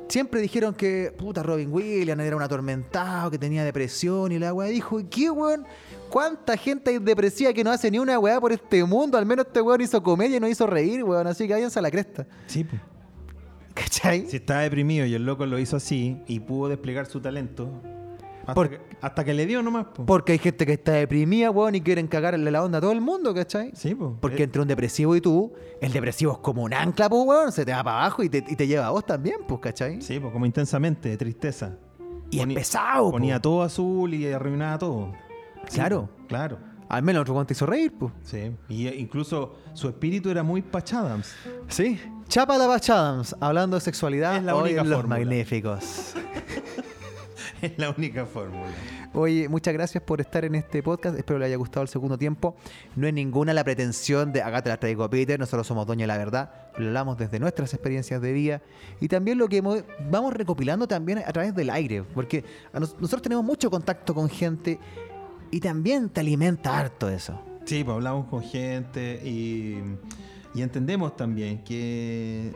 siempre 0.07 0.39
dijeron 0.39 0.75
que, 0.75 1.12
puta, 1.17 1.41
Robin 1.41 1.73
Williams 1.73 2.21
era 2.21 2.35
un 2.35 2.43
atormentado, 2.43 3.31
que 3.31 3.39
tenía 3.39 3.63
depresión, 3.63 4.31
y 4.31 4.38
la 4.38 4.53
weá 4.53 4.69
dijo, 4.69 4.99
¿qué 5.09 5.31
weón? 5.31 5.65
¿Cuánta 6.12 6.57
gente 6.57 6.91
hay 6.91 6.99
depresiva 6.99 7.53
que 7.53 7.63
no 7.63 7.71
hace 7.71 7.89
ni 7.89 7.97
una 7.97 8.19
weá 8.19 8.39
por 8.39 8.51
este 8.51 8.83
mundo? 8.83 9.17
Al 9.17 9.25
menos 9.25 9.47
este 9.47 9.62
weón 9.62 9.81
hizo 9.81 10.03
comedia 10.03 10.38
y 10.38 10.39
no 10.39 10.47
hizo 10.47 10.67
reír, 10.67 11.03
weón, 11.03 11.25
así 11.25 11.47
que 11.47 11.53
váyanse 11.53 11.79
a 11.79 11.81
la 11.81 11.89
cresta. 11.89 12.27
Sí, 12.45 12.63
po. 12.63 12.77
¿Cachai? 13.79 14.25
Si 14.27 14.37
estaba 14.37 14.61
deprimido 14.61 15.05
y 15.05 15.13
el 15.13 15.25
loco 15.25 15.45
lo 15.45 15.57
hizo 15.59 15.77
así 15.77 16.17
y 16.27 16.39
pudo 16.39 16.69
desplegar 16.69 17.05
su 17.05 17.19
talento, 17.21 17.69
hasta, 18.41 18.53
Por- 18.53 18.69
que, 18.69 18.79
hasta 19.01 19.23
que 19.23 19.33
le 19.33 19.45
dio 19.45 19.61
nomás. 19.61 19.87
po. 19.93 20.05
Porque 20.05 20.31
hay 20.33 20.37
gente 20.39 20.65
que 20.65 20.73
está 20.73 20.93
deprimida, 20.93 21.51
weón, 21.51 21.75
y 21.75 21.81
quieren 21.81 22.07
cagarle 22.07 22.49
la 22.49 22.63
onda 22.63 22.79
a 22.79 22.81
todo 22.81 22.91
el 22.91 23.01
mundo, 23.01 23.33
¿cachai? 23.33 23.71
Sí, 23.75 23.93
po. 23.95 24.17
Porque 24.19 24.41
Eh, 24.41 24.45
entre 24.45 24.61
un 24.61 24.67
depresivo 24.67 25.15
y 25.15 25.21
tú, 25.21 25.53
el 25.81 25.91
depresivo 25.91 26.33
es 26.33 26.37
como 26.39 26.63
un 26.63 26.73
ancla, 26.73 27.09
pues, 27.09 27.21
weón, 27.25 27.51
se 27.51 27.63
te 27.65 27.71
va 27.71 27.83
para 27.83 27.99
abajo 28.01 28.23
y 28.23 28.29
te, 28.29 28.43
y 28.47 28.55
te 28.55 28.65
lleva 28.67 28.87
a 28.87 28.89
vos 28.89 29.05
también, 29.05 29.37
pues, 29.47 29.59
¿cachai? 29.61 30.01
Sí, 30.01 30.19
pues 30.19 30.33
como 30.33 30.45
intensamente, 30.45 31.09
de 31.09 31.17
tristeza. 31.17 31.77
Y 32.31 32.37
es 32.37 32.41
Ponía- 32.43 32.55
pesado, 32.57 33.05
po. 33.05 33.11
Ponía 33.11 33.39
todo 33.39 33.61
azul 33.63 34.13
y 34.13 34.31
arruinaba 34.31 34.77
todo. 34.77 35.13
Sí, 35.67 35.75
Claro. 35.75 36.09
claro. 36.27 36.57
Al 36.89 37.03
menos 37.03 37.21
otro 37.21 37.45
te 37.45 37.53
hizo 37.53 37.67
reír, 37.67 37.93
pues. 37.99 38.11
Sí. 38.23 38.51
Y 38.67 38.87
eh, 38.87 38.95
incluso 38.97 39.55
su 39.73 39.87
espíritu 39.89 40.31
era 40.31 40.41
muy 40.41 40.63
Patch 40.63 40.93
Adams. 40.93 41.35
Sí. 41.67 41.99
Chapa 42.29 42.57
la 42.59 42.65
Adams, 42.65 43.35
hablando 43.39 43.75
de 43.77 43.81
sexualidad 43.81 44.37
Es 44.37 44.43
la 44.43 44.55
hoy 44.55 44.69
única 44.69 44.81
en 44.81 44.89
Los 44.89 44.99
fórmula. 44.99 45.19
Magníficos. 45.19 46.13
Es 47.61 47.77
la 47.77 47.89
única 47.89 48.25
fórmula. 48.25 48.69
Oye, 49.13 49.49
muchas 49.49 49.73
gracias 49.73 50.01
por 50.01 50.21
estar 50.21 50.45
en 50.45 50.55
este 50.55 50.81
podcast. 50.81 51.17
Espero 51.17 51.37
le 51.39 51.45
haya 51.47 51.57
gustado 51.57 51.81
el 51.81 51.89
segundo 51.89 52.17
tiempo. 52.17 52.55
No 52.95 53.05
es 53.05 53.13
ninguna 53.13 53.53
la 53.53 53.65
pretensión 53.65 54.31
de 54.31 54.41
acá 54.41 54.61
te 54.61 54.69
la 54.69 54.79
traigo 54.79 55.09
Peter. 55.09 55.37
Nosotros 55.37 55.67
somos 55.67 55.85
Doña 55.85 56.07
la 56.07 56.17
Verdad. 56.17 56.51
Lo 56.77 56.87
hablamos 56.87 57.17
desde 57.17 57.37
nuestras 57.37 57.73
experiencias 57.73 58.21
de 58.21 58.31
vida 58.31 58.61
y 59.01 59.09
también 59.09 59.37
lo 59.39 59.49
que 59.49 59.57
hemos- 59.57 59.83
vamos 60.09 60.31
recopilando 60.33 60.87
también 60.87 61.17
a 61.17 61.33
través 61.33 61.53
del 61.53 61.69
aire. 61.71 62.03
Porque 62.03 62.45
a 62.71 62.79
nos- 62.79 62.93
nosotros 62.97 63.23
tenemos 63.23 63.43
mucho 63.43 63.69
contacto 63.69 64.15
con 64.15 64.29
gente 64.29 64.79
y 65.51 65.59
también 65.59 66.07
te 66.07 66.21
alimenta 66.21 66.77
harto 66.79 67.09
eso. 67.09 67.41
Sí, 67.65 67.83
pues 67.83 67.95
hablamos 67.95 68.27
con 68.27 68.41
gente 68.41 69.19
y, 69.25 69.79
y 70.59 70.61
entendemos 70.61 71.15
también 71.15 71.63
que, 71.63 72.51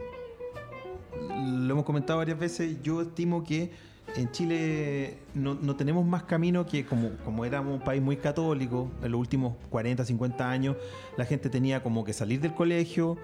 lo 1.15 1.71
hemos 1.71 1.85
comentado 1.85 2.19
varias 2.19 2.37
veces, 2.37 2.83
yo 2.83 3.01
estimo 3.01 3.45
que 3.45 3.71
en 4.17 4.29
Chile 4.31 5.19
no, 5.33 5.55
no 5.55 5.77
tenemos 5.77 6.05
más 6.05 6.23
camino 6.23 6.65
que 6.65 6.85
como, 6.85 7.11
como 7.23 7.45
éramos 7.45 7.75
un 7.75 7.79
país 7.79 8.01
muy 8.01 8.17
católico, 8.17 8.91
en 9.01 9.09
los 9.09 9.21
últimos 9.21 9.55
40, 9.69 10.03
50 10.03 10.51
años, 10.51 10.75
la 11.15 11.23
gente 11.23 11.49
tenía 11.49 11.81
como 11.81 12.03
que 12.03 12.11
salir 12.11 12.41
del 12.41 12.53
colegio, 12.53 13.17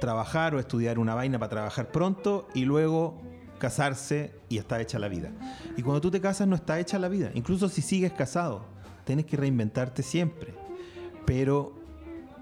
trabajar 0.00 0.56
o 0.56 0.58
estudiar 0.58 0.98
una 0.98 1.14
vaina 1.14 1.38
para 1.38 1.50
trabajar 1.50 1.92
pronto 1.92 2.48
y 2.54 2.64
luego 2.64 3.22
casarse 3.60 4.32
y 4.48 4.58
está 4.58 4.80
hecha 4.80 4.98
la 4.98 5.06
vida. 5.06 5.30
Y 5.76 5.82
cuando 5.82 6.00
tú 6.00 6.10
te 6.10 6.20
casas 6.20 6.48
no 6.48 6.56
está 6.56 6.80
hecha 6.80 6.98
la 6.98 7.06
vida. 7.06 7.30
Incluso 7.34 7.68
si 7.68 7.82
sigues 7.82 8.10
casado, 8.10 8.64
tienes 9.04 9.26
que 9.26 9.36
reinventarte 9.36 10.02
siempre. 10.02 10.54
Pero 11.24 11.81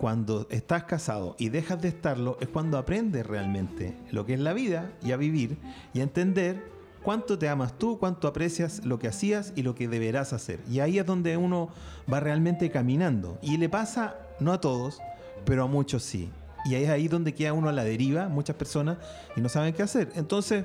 cuando 0.00 0.46
estás 0.48 0.84
casado 0.84 1.36
y 1.38 1.50
dejas 1.50 1.82
de 1.82 1.88
estarlo 1.88 2.38
es 2.40 2.48
cuando 2.48 2.78
aprendes 2.78 3.26
realmente 3.26 3.94
lo 4.10 4.24
que 4.24 4.32
es 4.32 4.40
la 4.40 4.54
vida 4.54 4.90
y 5.02 5.12
a 5.12 5.18
vivir 5.18 5.58
y 5.92 6.00
a 6.00 6.04
entender 6.04 6.64
cuánto 7.02 7.38
te 7.38 7.50
amas 7.50 7.76
tú, 7.76 7.98
cuánto 7.98 8.26
aprecias 8.26 8.82
lo 8.86 8.98
que 8.98 9.08
hacías 9.08 9.52
y 9.56 9.62
lo 9.62 9.74
que 9.74 9.88
deberás 9.88 10.32
hacer. 10.32 10.60
Y 10.70 10.80
ahí 10.80 10.98
es 10.98 11.04
donde 11.04 11.36
uno 11.36 11.68
va 12.10 12.18
realmente 12.18 12.70
caminando. 12.70 13.38
Y 13.42 13.58
le 13.58 13.68
pasa, 13.68 14.16
no 14.40 14.54
a 14.54 14.60
todos, 14.62 15.02
pero 15.44 15.64
a 15.64 15.66
muchos 15.66 16.02
sí. 16.02 16.30
Y 16.64 16.76
ahí 16.76 16.84
es 16.84 16.88
ahí 16.88 17.06
donde 17.06 17.34
queda 17.34 17.52
uno 17.52 17.68
a 17.68 17.72
la 17.72 17.84
deriva, 17.84 18.30
muchas 18.30 18.56
personas, 18.56 18.96
y 19.36 19.42
no 19.42 19.50
saben 19.50 19.74
qué 19.74 19.82
hacer. 19.82 20.12
Entonces, 20.14 20.64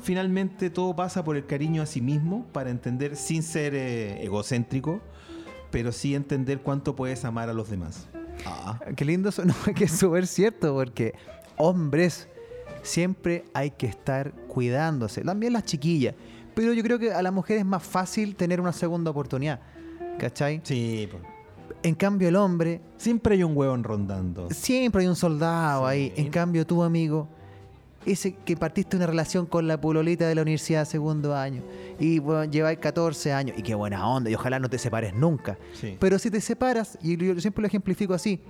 finalmente 0.00 0.70
todo 0.70 0.96
pasa 0.96 1.22
por 1.22 1.36
el 1.36 1.44
cariño 1.44 1.82
a 1.82 1.86
sí 1.86 2.00
mismo 2.00 2.46
para 2.52 2.70
entender, 2.70 3.14
sin 3.14 3.42
ser 3.42 3.74
eh, 3.74 4.24
egocéntrico, 4.24 5.02
pero 5.70 5.92
sí 5.92 6.14
entender 6.14 6.60
cuánto 6.60 6.96
puedes 6.96 7.26
amar 7.26 7.50
a 7.50 7.52
los 7.52 7.68
demás. 7.68 8.08
Ah. 8.46 8.78
Qué 8.96 9.04
lindo 9.04 9.28
eso, 9.28 9.44
no, 9.46 9.54
que 9.74 9.84
es 9.84 9.92
súper 9.92 10.26
cierto, 10.26 10.74
porque 10.74 11.14
hombres 11.56 12.28
siempre 12.82 13.44
hay 13.54 13.70
que 13.70 13.86
estar 13.86 14.32
cuidándose, 14.48 15.22
también 15.22 15.52
las 15.52 15.64
chiquillas, 15.64 16.14
pero 16.54 16.72
yo 16.72 16.82
creo 16.82 16.98
que 16.98 17.12
a 17.12 17.22
la 17.22 17.30
mujer 17.30 17.58
es 17.58 17.64
más 17.64 17.82
fácil 17.82 18.34
tener 18.36 18.60
una 18.60 18.72
segunda 18.72 19.10
oportunidad, 19.10 19.60
¿cachai? 20.18 20.60
Sí, 20.64 21.08
po. 21.10 21.18
En 21.82 21.94
cambio 21.94 22.28
el 22.28 22.36
hombre, 22.36 22.80
siempre 22.96 23.36
hay 23.36 23.42
un 23.44 23.56
huevón 23.56 23.84
rondando. 23.84 24.48
siempre 24.50 25.02
hay 25.02 25.08
un 25.08 25.14
soldado 25.16 25.82
Sí. 25.84 25.90
ahí, 25.90 26.12
en 26.16 26.28
cambio 26.30 26.66
tu 26.66 26.82
amigo, 26.82 27.28
ese 28.06 28.34
que 28.34 28.56
partiste 28.56 28.96
una 28.96 29.06
relación 29.06 29.46
con 29.46 29.66
la 29.66 29.80
pulolita 29.80 30.26
de 30.28 30.34
la 30.34 30.42
universidad 30.42 30.84
segundo 30.84 31.36
año, 31.36 31.62
y 31.98 32.18
bueno, 32.18 32.44
lleváis 32.44 32.78
14 32.78 33.32
años, 33.32 33.58
y 33.58 33.62
qué 33.62 33.74
buena 33.74 34.06
onda, 34.08 34.30
y 34.30 34.34
ojalá 34.34 34.58
no 34.58 34.68
te 34.68 34.78
separes 34.78 35.14
nunca. 35.14 35.58
Sí. 35.74 35.96
Pero 35.98 36.18
si 36.18 36.30
te 36.30 36.40
separas, 36.40 36.98
y 37.02 37.16
yo 37.16 37.40
siempre 37.40 37.62
lo 37.62 37.68
ejemplifico 37.68 38.14
así, 38.14 38.40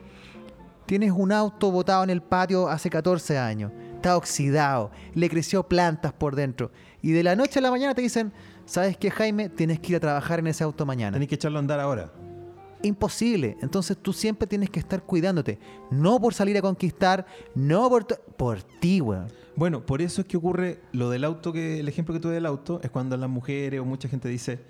tienes 0.86 1.12
un 1.12 1.32
auto 1.32 1.70
botado 1.70 2.04
en 2.04 2.10
el 2.10 2.22
patio 2.22 2.68
hace 2.68 2.90
14 2.90 3.38
años, 3.38 3.72
está 3.94 4.16
oxidado, 4.16 4.90
le 5.14 5.28
creció 5.28 5.62
plantas 5.66 6.12
por 6.12 6.36
dentro, 6.36 6.70
y 7.02 7.12
de 7.12 7.22
la 7.22 7.36
noche 7.36 7.58
a 7.58 7.62
la 7.62 7.70
mañana 7.70 7.94
te 7.94 8.02
dicen, 8.02 8.32
¿sabes 8.64 8.96
qué, 8.96 9.10
Jaime? 9.10 9.48
Tienes 9.48 9.80
que 9.80 9.92
ir 9.92 9.96
a 9.96 10.00
trabajar 10.00 10.40
en 10.40 10.48
ese 10.48 10.64
auto 10.64 10.84
mañana. 10.84 11.14
Tenés 11.14 11.28
que 11.28 11.36
echarlo 11.36 11.58
a 11.58 11.60
andar 11.60 11.80
ahora. 11.80 12.12
Imposible. 12.82 13.56
Entonces 13.60 13.96
tú 13.96 14.12
siempre 14.12 14.46
tienes 14.46 14.70
que 14.70 14.78
estar 14.78 15.02
cuidándote. 15.02 15.58
No 15.90 16.20
por 16.20 16.34
salir 16.34 16.56
a 16.58 16.62
conquistar, 16.62 17.26
no 17.54 17.88
por... 17.88 18.06
Por 18.06 18.62
ti, 18.62 19.00
weón. 19.00 19.28
Bueno, 19.56 19.84
por 19.84 20.00
eso 20.00 20.20
es 20.20 20.28
que 20.28 20.36
ocurre 20.36 20.80
lo 20.92 21.10
del 21.10 21.24
auto, 21.24 21.52
que 21.52 21.80
el 21.80 21.88
ejemplo 21.88 22.14
que 22.14 22.20
tuve 22.20 22.34
del 22.34 22.46
auto, 22.46 22.80
es 22.84 22.90
cuando 22.90 23.16
las 23.16 23.28
mujeres 23.28 23.80
o 23.80 23.84
mucha 23.84 24.08
gente 24.08 24.28
dice, 24.28 24.60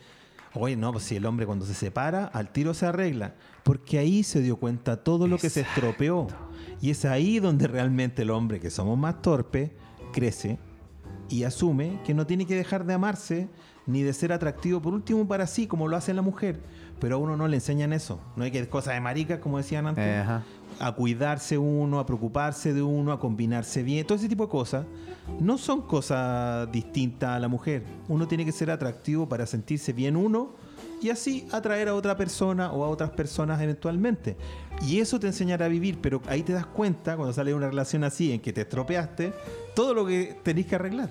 oye, 0.54 0.76
no, 0.76 0.90
pues 0.92 1.04
si 1.04 1.16
el 1.16 1.26
hombre 1.26 1.44
cuando 1.44 1.66
se 1.66 1.74
separa, 1.74 2.24
al 2.24 2.50
tiro 2.50 2.72
se 2.72 2.86
arregla. 2.86 3.34
Porque 3.62 3.98
ahí 3.98 4.22
se 4.22 4.40
dio 4.40 4.56
cuenta 4.56 5.04
todo 5.04 5.28
lo 5.28 5.36
que 5.36 5.50
se 5.50 5.60
estropeó. 5.60 6.28
Y 6.80 6.90
es 6.90 7.04
ahí 7.04 7.38
donde 7.38 7.66
realmente 7.66 8.22
el 8.22 8.30
hombre, 8.30 8.60
que 8.60 8.70
somos 8.70 8.96
más 8.96 9.20
torpes, 9.20 9.72
crece 10.12 10.58
y 11.28 11.44
asume 11.44 12.00
que 12.04 12.14
no 12.14 12.26
tiene 12.26 12.46
que 12.46 12.54
dejar 12.54 12.86
de 12.86 12.94
amarse 12.94 13.48
ni 13.86 14.02
de 14.02 14.12
ser 14.12 14.32
atractivo 14.32 14.80
por 14.80 14.94
último 14.94 15.26
para 15.26 15.46
sí, 15.46 15.66
como 15.66 15.88
lo 15.88 15.96
hace 15.96 16.12
la 16.14 16.22
mujer. 16.22 16.60
Pero 17.00 17.16
a 17.16 17.18
uno 17.18 17.36
no 17.36 17.46
le 17.48 17.56
enseñan 17.56 17.92
eso. 17.92 18.20
No 18.36 18.44
hay 18.44 18.50
que 18.50 18.68
cosas 18.68 18.94
de 18.94 19.00
maricas, 19.00 19.38
como 19.38 19.58
decían 19.58 19.86
antes 19.86 20.04
Eh, 20.04 20.18
ajá. 20.18 20.42
a 20.80 20.92
cuidarse 20.92 21.56
uno, 21.58 21.98
a 22.00 22.06
preocuparse 22.06 22.72
de 22.74 22.82
uno, 22.82 23.12
a 23.12 23.18
combinarse 23.20 23.82
bien, 23.82 24.06
todo 24.06 24.16
ese 24.18 24.28
tipo 24.28 24.44
de 24.46 24.50
cosas, 24.50 24.84
no 25.40 25.58
son 25.58 25.82
cosas 25.82 26.70
distintas 26.72 27.30
a 27.30 27.38
la 27.38 27.48
mujer. 27.48 27.84
Uno 28.08 28.26
tiene 28.28 28.44
que 28.44 28.52
ser 28.52 28.70
atractivo 28.70 29.28
para 29.28 29.46
sentirse 29.46 29.92
bien 29.92 30.16
uno 30.16 30.50
y 31.00 31.10
así 31.10 31.46
atraer 31.52 31.88
a 31.88 31.94
otra 31.94 32.16
persona 32.16 32.72
o 32.72 32.84
a 32.84 32.88
otras 32.88 33.10
personas 33.10 33.60
eventualmente. 33.60 34.36
Y 34.82 34.98
eso 35.00 35.18
te 35.20 35.26
enseñará 35.28 35.66
a 35.66 35.68
vivir, 35.68 35.98
pero 36.00 36.20
ahí 36.26 36.42
te 36.42 36.52
das 36.52 36.66
cuenta 36.66 37.16
cuando 37.16 37.32
sale 37.32 37.54
una 37.54 37.68
relación 37.68 38.02
así 38.04 38.32
en 38.32 38.40
que 38.40 38.52
te 38.52 38.62
estropeaste, 38.62 39.32
todo 39.74 39.94
lo 39.94 40.04
que 40.06 40.36
tenés 40.42 40.66
que 40.66 40.74
arreglar. 40.76 41.10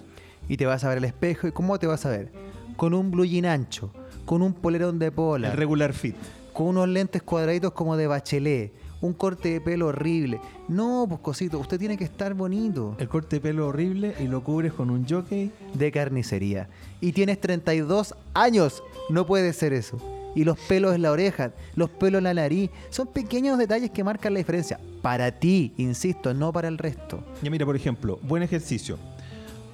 Y 0.49 0.55
te 0.57 0.65
vas 0.65 0.83
a 0.83 0.89
ver 0.89 0.97
al 0.99 1.03
espejo. 1.05 1.47
¿Y 1.47 1.51
cómo 1.51 1.77
te 1.79 1.87
vas 1.87 2.05
a 2.05 2.09
ver? 2.09 2.31
Con 2.77 2.93
un 2.93 3.11
blue 3.11 3.25
jean 3.25 3.45
ancho, 3.45 3.91
con 4.27 4.41
un 4.43 4.53
polerón 4.53 4.99
de 4.99 5.09
pola, 5.11 5.51
El 5.51 5.57
regular 5.57 5.93
fit. 5.93 6.15
con 6.53 6.67
unos 6.67 6.87
lentes 6.89 7.23
cuadraditos 7.23 7.71
como 7.71 7.95
de 7.97 8.07
bachelet, 8.07 8.73
un 8.99 9.13
corte 9.13 9.49
de 9.49 9.61
pelo 9.61 9.87
horrible. 9.87 10.41
No, 10.67 11.05
pues 11.07 11.21
cosito, 11.21 11.57
usted 11.59 11.79
tiene 11.79 11.97
que 11.97 12.03
estar 12.03 12.33
bonito. 12.33 12.95
El 12.99 13.07
corte 13.07 13.37
de 13.37 13.41
pelo 13.41 13.67
horrible 13.67 14.15
y 14.19 14.27
lo 14.27 14.43
cubres 14.43 14.73
con 14.73 14.89
un 14.89 15.07
jockey. 15.07 15.51
de 15.73 15.91
carnicería. 15.91 16.67
Y 16.99 17.13
tienes 17.13 17.39
32 17.39 18.15
años. 18.33 18.83
No 19.09 19.25
puede 19.25 19.53
ser 19.53 19.71
eso. 19.71 19.97
Y 20.35 20.43
los 20.43 20.59
pelos 20.59 20.93
en 20.93 21.03
la 21.03 21.11
oreja, 21.11 21.51
los 21.75 21.89
pelos 21.89 22.19
en 22.19 22.25
la 22.25 22.33
nariz, 22.33 22.69
son 22.89 23.07
pequeños 23.07 23.57
detalles 23.57 23.91
que 23.91 24.03
marcan 24.03 24.33
la 24.33 24.39
diferencia. 24.39 24.79
Para 25.01 25.31
ti, 25.31 25.73
insisto, 25.77 26.33
no 26.33 26.51
para 26.51 26.67
el 26.67 26.77
resto. 26.77 27.23
Ya 27.41 27.49
mira, 27.49 27.65
por 27.65 27.75
ejemplo, 27.75 28.19
buen 28.23 28.43
ejercicio. 28.43 28.97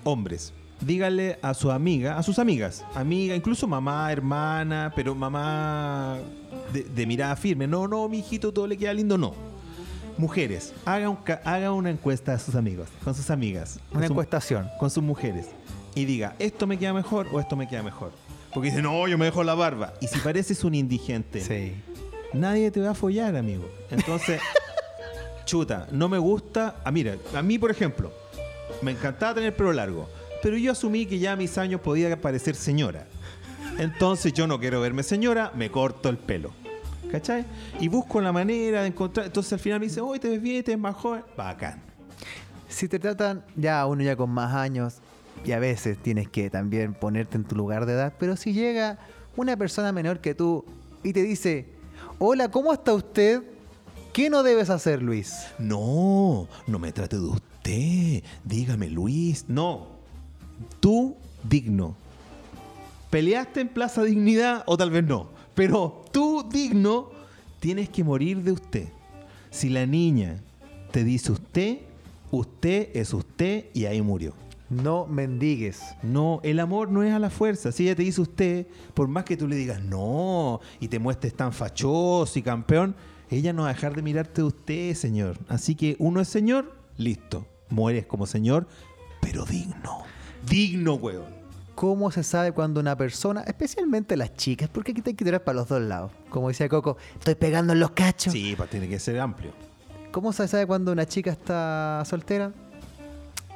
Hombres, 0.03 0.53
dígale 0.85 1.39
a 1.41 1.53
su 1.53 1.71
amiga, 1.71 2.17
a 2.17 2.23
sus 2.23 2.39
amigas, 2.39 2.83
amiga, 2.95 3.35
incluso 3.35 3.67
mamá, 3.67 4.11
hermana, 4.11 4.91
pero 4.95 5.15
mamá 5.15 6.17
de, 6.71 6.83
de 6.83 7.05
mirada 7.05 7.35
firme. 7.35 7.67
No, 7.67 7.87
no, 7.87 8.07
mi 8.09 8.19
hijito, 8.19 8.51
todo 8.53 8.67
le 8.67 8.77
queda 8.77 8.93
lindo, 8.93 9.17
no. 9.17 9.33
Mujeres, 10.17 10.73
haga, 10.85 11.09
un 11.09 11.15
ca- 11.17 11.41
haga 11.43 11.71
una 11.71 11.89
encuesta 11.89 12.33
a 12.33 12.39
sus 12.39 12.55
amigos, 12.55 12.87
con 13.03 13.15
sus 13.15 13.29
amigas, 13.31 13.79
Una 13.91 14.05
su- 14.07 14.13
encuestación. 14.13 14.69
con 14.79 14.89
sus 14.91 15.03
mujeres, 15.03 15.47
y 15.95 16.05
diga, 16.05 16.35
¿esto 16.39 16.67
me 16.67 16.77
queda 16.77 16.93
mejor 16.93 17.27
o 17.31 17.39
esto 17.39 17.55
me 17.55 17.67
queda 17.67 17.81
mejor? 17.81 18.11
Porque 18.53 18.69
dice, 18.69 18.83
no, 18.83 19.07
yo 19.07 19.17
me 19.17 19.25
dejo 19.25 19.43
la 19.43 19.55
barba. 19.55 19.93
Y 20.01 20.07
si 20.07 20.19
pareces 20.19 20.63
un 20.63 20.75
indigente, 20.75 21.41
Sí. 21.41 21.73
nadie 22.33 22.69
te 22.69 22.79
va 22.81 22.91
a 22.91 22.93
follar, 22.93 23.35
amigo. 23.35 23.67
Entonces, 23.89 24.39
chuta, 25.45 25.87
no 25.91 26.07
me 26.09 26.17
gusta. 26.19 26.75
Ah, 26.83 26.91
mira, 26.91 27.15
a 27.35 27.41
mí, 27.41 27.57
por 27.57 27.71
ejemplo, 27.71 28.11
me 28.83 28.91
encantaba 28.91 29.33
tener 29.33 29.55
pelo 29.55 29.73
largo, 29.73 30.07
pero 30.43 30.57
yo 30.57 30.73
asumí 30.73 31.05
que 31.05 31.17
ya 31.17 31.31
a 31.31 31.35
mis 31.37 31.57
años 31.57 31.79
podía 31.79 32.19
parecer 32.19 32.55
señora. 32.55 33.07
Entonces, 33.79 34.33
yo 34.33 34.45
no 34.45 34.59
quiero 34.59 34.81
verme 34.81 35.01
señora, 35.01 35.51
me 35.55 35.71
corto 35.71 36.09
el 36.09 36.17
pelo. 36.17 36.51
¿Cachai? 37.09 37.45
Y 37.79 37.87
busco 37.87 38.19
la 38.19 38.33
manera 38.33 38.81
de 38.81 38.87
encontrar. 38.87 39.25
Entonces, 39.25 39.53
al 39.53 39.59
final 39.59 39.79
me 39.79 39.85
dice, 39.85 40.01
hoy 40.01 40.19
te 40.19 40.27
ves 40.29 40.41
bien, 40.41 40.61
te 40.61 40.71
ves 40.71 40.79
más 40.79 40.95
joven. 40.95 41.23
Bacán. 41.37 41.81
Si 42.67 42.89
te 42.89 42.99
tratan 42.99 43.45
ya 43.55 43.85
uno 43.85 44.03
ya 44.03 44.17
con 44.17 44.31
más 44.31 44.53
años, 44.53 44.95
y 45.45 45.53
a 45.53 45.59
veces 45.59 45.97
tienes 45.97 46.27
que 46.27 46.49
también 46.49 46.93
ponerte 46.93 47.37
en 47.37 47.45
tu 47.45 47.55
lugar 47.55 47.85
de 47.85 47.93
edad, 47.93 48.13
pero 48.19 48.35
si 48.35 48.51
llega 48.51 48.99
una 49.37 49.55
persona 49.55 49.91
menor 49.91 50.19
que 50.19 50.35
tú 50.35 50.65
y 51.03 51.13
te 51.13 51.23
dice, 51.23 51.69
hola, 52.19 52.51
¿cómo 52.51 52.73
está 52.73 52.93
usted? 52.93 53.43
¿Qué 54.11 54.29
no 54.29 54.43
debes 54.43 54.69
hacer, 54.69 55.01
Luis? 55.01 55.33
No, 55.57 56.49
no 56.67 56.79
me 56.79 56.91
trate 56.91 57.15
de 57.15 57.23
usted. 57.23 58.23
Dígame, 58.43 58.89
Luis. 58.89 59.45
No. 59.47 59.92
Tú, 60.79 61.15
digno. 61.43 61.95
¿Peleaste 63.09 63.61
en 63.61 63.69
Plaza 63.69 64.03
Dignidad 64.03 64.63
o 64.65 64.77
tal 64.77 64.89
vez 64.89 65.03
no? 65.03 65.27
Pero 65.53 66.03
tú, 66.11 66.47
digno, 66.51 67.11
tienes 67.59 67.89
que 67.89 68.03
morir 68.03 68.41
de 68.41 68.51
usted. 68.51 68.87
Si 69.51 69.69
la 69.69 69.85
niña 69.85 70.41
te 70.91 71.03
dice 71.03 71.31
usted, 71.31 71.79
usted 72.31 72.89
es 72.93 73.13
usted 73.13 73.65
y 73.73 73.85
ahí 73.85 74.01
murió. 74.01 74.33
No 74.69 75.05
mendigues. 75.05 75.81
No, 76.01 76.39
el 76.43 76.59
amor 76.59 76.89
no 76.89 77.03
es 77.03 77.13
a 77.13 77.19
la 77.19 77.29
fuerza. 77.29 77.71
Si 77.71 77.83
ella 77.83 77.95
te 77.95 78.03
dice 78.03 78.21
usted, 78.21 78.67
por 78.95 79.07
más 79.07 79.25
que 79.25 79.37
tú 79.37 79.47
le 79.47 79.55
digas 79.55 79.83
no 79.83 80.59
y 80.79 80.87
te 80.87 80.97
muestres 80.97 81.35
tan 81.35 81.53
fachoso 81.53 82.39
y 82.39 82.41
campeón, 82.41 82.95
ella 83.29 83.53
no 83.53 83.63
va 83.63 83.69
a 83.69 83.73
dejar 83.73 83.95
de 83.95 84.01
mirarte 84.01 84.41
de 84.41 84.47
usted, 84.47 84.93
señor. 84.95 85.37
Así 85.47 85.75
que 85.75 85.95
uno 85.99 86.21
es 86.21 86.27
señor, 86.27 86.73
listo. 86.97 87.45
Mueres 87.69 88.05
como 88.05 88.25
señor, 88.25 88.67
pero 89.21 89.45
digno. 89.45 90.03
Digno, 90.47 90.95
weón. 90.95 91.43
¿Cómo 91.75 92.11
se 92.11 92.23
sabe 92.23 92.51
cuando 92.51 92.79
una 92.79 92.95
persona, 92.95 93.41
especialmente 93.41 94.15
las 94.15 94.35
chicas, 94.35 94.69
porque 94.71 94.91
aquí 94.91 95.01
hay 95.05 95.13
que 95.15 95.25
tirar 95.25 95.43
para 95.43 95.55
los 95.57 95.67
dos 95.67 95.81
lados? 95.81 96.11
Como 96.29 96.49
decía 96.49 96.69
Coco, 96.69 96.97
estoy 97.17 97.33
pegando 97.35 97.73
en 97.73 97.79
los 97.79 97.91
cachos. 97.91 98.31
Sí, 98.31 98.53
pues 98.55 98.69
tiene 98.69 98.87
que 98.87 98.99
ser 98.99 99.19
amplio. 99.19 99.51
¿Cómo 100.11 100.31
se 100.33 100.47
sabe 100.47 100.67
cuando 100.67 100.91
una 100.91 101.07
chica 101.07 101.31
está 101.31 102.03
soltera? 102.05 102.51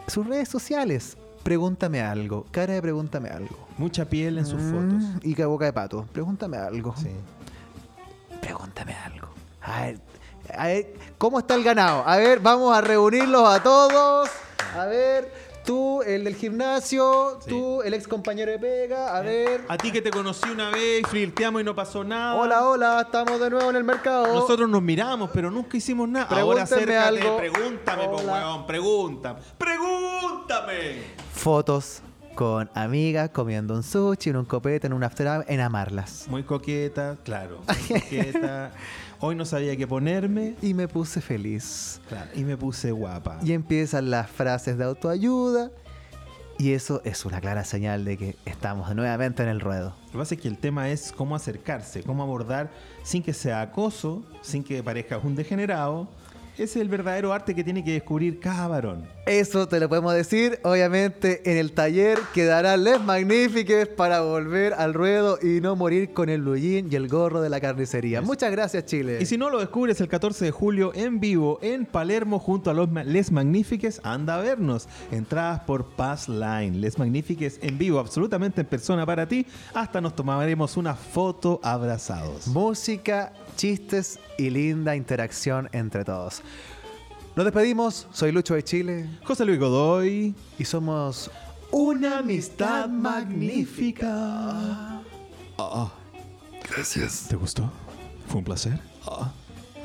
Sus 0.07 0.25
redes 0.25 0.49
sociales. 0.49 1.15
Pregúntame 1.43 2.01
algo. 2.01 2.45
Cara 2.51 2.73
de 2.73 2.81
pregúntame 2.81 3.29
algo. 3.29 3.55
Mucha 3.77 4.05
piel 4.05 4.39
en 4.39 4.45
sus 4.47 4.61
Mm, 4.61 4.71
fotos. 4.71 5.03
Y 5.23 5.35
que 5.35 5.45
boca 5.45 5.65
de 5.65 5.73
pato. 5.73 6.05
Pregúntame 6.11 6.57
algo. 6.57 6.95
Sí. 6.97 7.11
Pregúntame 8.41 8.93
algo. 8.95 9.27
A 9.61 9.81
ver, 9.85 9.99
a 10.57 10.67
ver, 10.67 10.93
¿cómo 11.17 11.39
está 11.39 11.55
el 11.55 11.63
ganado? 11.63 12.03
A 12.07 12.17
ver, 12.17 12.39
vamos 12.39 12.75
a 12.75 12.81
reunirlos 12.81 13.47
a 13.47 13.61
todos. 13.61 14.29
A 14.75 14.85
ver, 14.85 15.31
tú, 15.67 16.01
el 16.01 16.23
del 16.23 16.35
gimnasio, 16.35 17.39
Sí. 17.43 17.49
tú, 17.49 17.81
el 17.83 17.93
ex 17.93 18.07
compañero 18.07 18.51
de 18.51 18.57
pega. 18.57 19.15
A 19.15 19.21
ver. 19.21 19.65
A 19.67 19.77
ti 19.77 19.91
que 19.91 20.01
te 20.01 20.09
conocí 20.09 20.49
una 20.49 20.71
vez, 20.71 21.05
flirteamos 21.07 21.61
y 21.61 21.63
no 21.65 21.75
pasó 21.75 22.03
nada. 22.03 22.35
Hola, 22.35 22.65
hola, 22.65 23.01
estamos 23.05 23.39
de 23.39 23.49
nuevo 23.49 23.69
en 23.69 23.75
el 23.75 23.83
mercado. 23.83 24.33
Nosotros 24.33 24.67
nos 24.69 24.81
miramos, 24.81 25.29
pero 25.33 25.51
nunca 25.51 25.77
hicimos 25.77 26.07
nada. 26.09 26.25
Ahora 26.39 26.65
Pregúntenme 26.65 26.95
acércate, 26.97 27.21
algo. 27.27 27.37
pregúntame, 27.37 28.03
po, 28.05 28.15
weón, 28.17 28.65
pregúntame. 28.65 29.39
¡Pregúntame! 29.57 31.01
Fotos 31.33 32.01
con 32.35 32.69
amigas 32.75 33.29
comiendo 33.31 33.73
un 33.73 33.83
sushi, 33.83 34.29
en 34.29 34.37
un 34.37 34.45
copete, 34.45 34.87
en 34.87 34.93
un 34.93 35.03
after 35.03 35.43
en 35.47 35.59
amarlas. 35.59 36.27
Muy 36.29 36.43
coqueta, 36.43 37.17
claro. 37.23 37.61
Muy 37.89 37.99
coqueta. 38.01 38.71
Hoy 39.19 39.35
no 39.35 39.45
sabía 39.45 39.75
qué 39.75 39.87
ponerme. 39.87 40.55
Y 40.61 40.75
me 40.75 40.87
puse 40.87 41.21
feliz. 41.21 41.99
Claro, 42.07 42.29
y 42.35 42.43
me 42.43 42.55
puse 42.55 42.91
guapa. 42.91 43.39
Y 43.43 43.53
empiezan 43.53 44.11
las 44.11 44.29
frases 44.29 44.77
de 44.77 44.83
autoayuda. 44.83 45.71
Y 46.59 46.73
eso 46.73 47.01
es 47.03 47.25
una 47.25 47.41
clara 47.41 47.63
señal 47.63 48.05
de 48.05 48.17
que 48.17 48.35
estamos 48.45 48.93
nuevamente 48.95 49.43
en 49.43 49.49
el 49.49 49.59
ruedo. 49.59 49.93
Lo 50.07 50.11
que 50.11 50.17
pasa 50.19 50.35
es 50.35 50.41
que 50.41 50.47
el 50.47 50.57
tema 50.57 50.89
es 50.89 51.11
cómo 51.11 51.35
acercarse, 51.35 52.03
cómo 52.03 52.23
abordar 52.23 52.71
sin 53.03 53.23
que 53.23 53.33
sea 53.33 53.61
acoso, 53.61 54.23
sin 54.41 54.63
que 54.63 54.81
parezcas 54.83 55.23
un 55.23 55.35
degenerado. 55.35 56.07
Ese 56.57 56.63
es 56.63 56.75
el 56.77 56.89
verdadero 56.89 57.33
arte 57.33 57.53
que 57.53 57.63
tiene 57.63 57.83
que 57.83 57.91
descubrir 57.91 58.39
cada 58.39 58.67
varón. 58.67 59.05
Eso 59.27 59.67
te 59.67 59.79
lo 59.79 59.87
podemos 59.89 60.15
decir, 60.15 60.59
obviamente, 60.63 61.51
en 61.51 61.57
el 61.57 61.71
taller 61.73 62.17
quedarán 62.33 62.83
Les 62.83 62.99
Magnifiques 62.99 63.87
para 63.87 64.21
volver 64.21 64.73
al 64.73 64.95
ruedo 64.95 65.37
y 65.39 65.61
no 65.61 65.75
morir 65.75 66.13
con 66.13 66.29
el 66.29 66.43
jean 66.59 66.91
y 66.91 66.95
el 66.95 67.09
gorro 67.09 67.41
de 67.41 67.49
la 67.49 67.61
carnicería. 67.61 68.21
Muchas 68.21 68.49
gracias, 68.51 68.85
Chile. 68.85 69.19
Y 69.21 69.27
si 69.27 69.37
no 69.37 69.51
lo 69.51 69.59
descubres 69.59 70.01
el 70.01 70.07
14 70.07 70.45
de 70.45 70.51
julio 70.51 70.93
en 70.95 71.19
vivo 71.19 71.59
en 71.61 71.85
Palermo 71.85 72.39
junto 72.39 72.71
a 72.71 72.73
los 72.73 72.89
Les 73.05 73.31
Magnifiques, 73.31 74.01
anda 74.03 74.33
a 74.33 74.41
vernos. 74.41 74.87
Entradas 75.11 75.59
por 75.59 75.85
Pass 75.85 76.27
Line. 76.27 76.71
Les 76.71 76.97
Magnifiques 76.97 77.59
en 77.61 77.77
vivo, 77.77 77.99
absolutamente 77.99 78.61
en 78.61 78.67
persona 78.67 79.05
para 79.05 79.27
ti. 79.27 79.45
Hasta 79.75 80.01
nos 80.01 80.15
tomaremos 80.15 80.75
una 80.75 80.95
foto 80.95 81.59
abrazados. 81.61 82.47
Música, 82.47 83.31
chistes 83.57 84.17
y 84.37 84.49
linda 84.49 84.95
interacción 84.95 85.67
entre 85.73 86.05
todos. 86.05 86.41
Nos 87.35 87.43
despedimos, 87.45 88.07
soy 88.13 88.31
Lucho 88.31 88.55
de 88.55 88.63
Chile 88.63 89.09
José 89.25 89.43
Luis 89.45 89.59
Godoy. 89.59 90.33
y 90.57 90.63
somos 90.65 91.29
Una 91.71 92.19
amistad 92.19 92.87
magnífica. 92.87 94.07
Ah, 95.57 95.91
Gracias. 96.73 97.27
¿Te 97.29 97.35
gustó? 97.35 97.69
¿Fue 98.27 98.39
un 98.39 98.43
placer? 98.45 98.79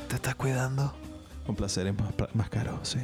¿Te 0.07 0.15
estás 0.15 0.35
cuidando? 0.35 0.93
Un 1.47 1.55
placer 1.55 1.87
es 1.87 1.93
más, 1.97 2.13
más 2.33 2.49
caro, 2.49 2.79
sí. 2.83 2.99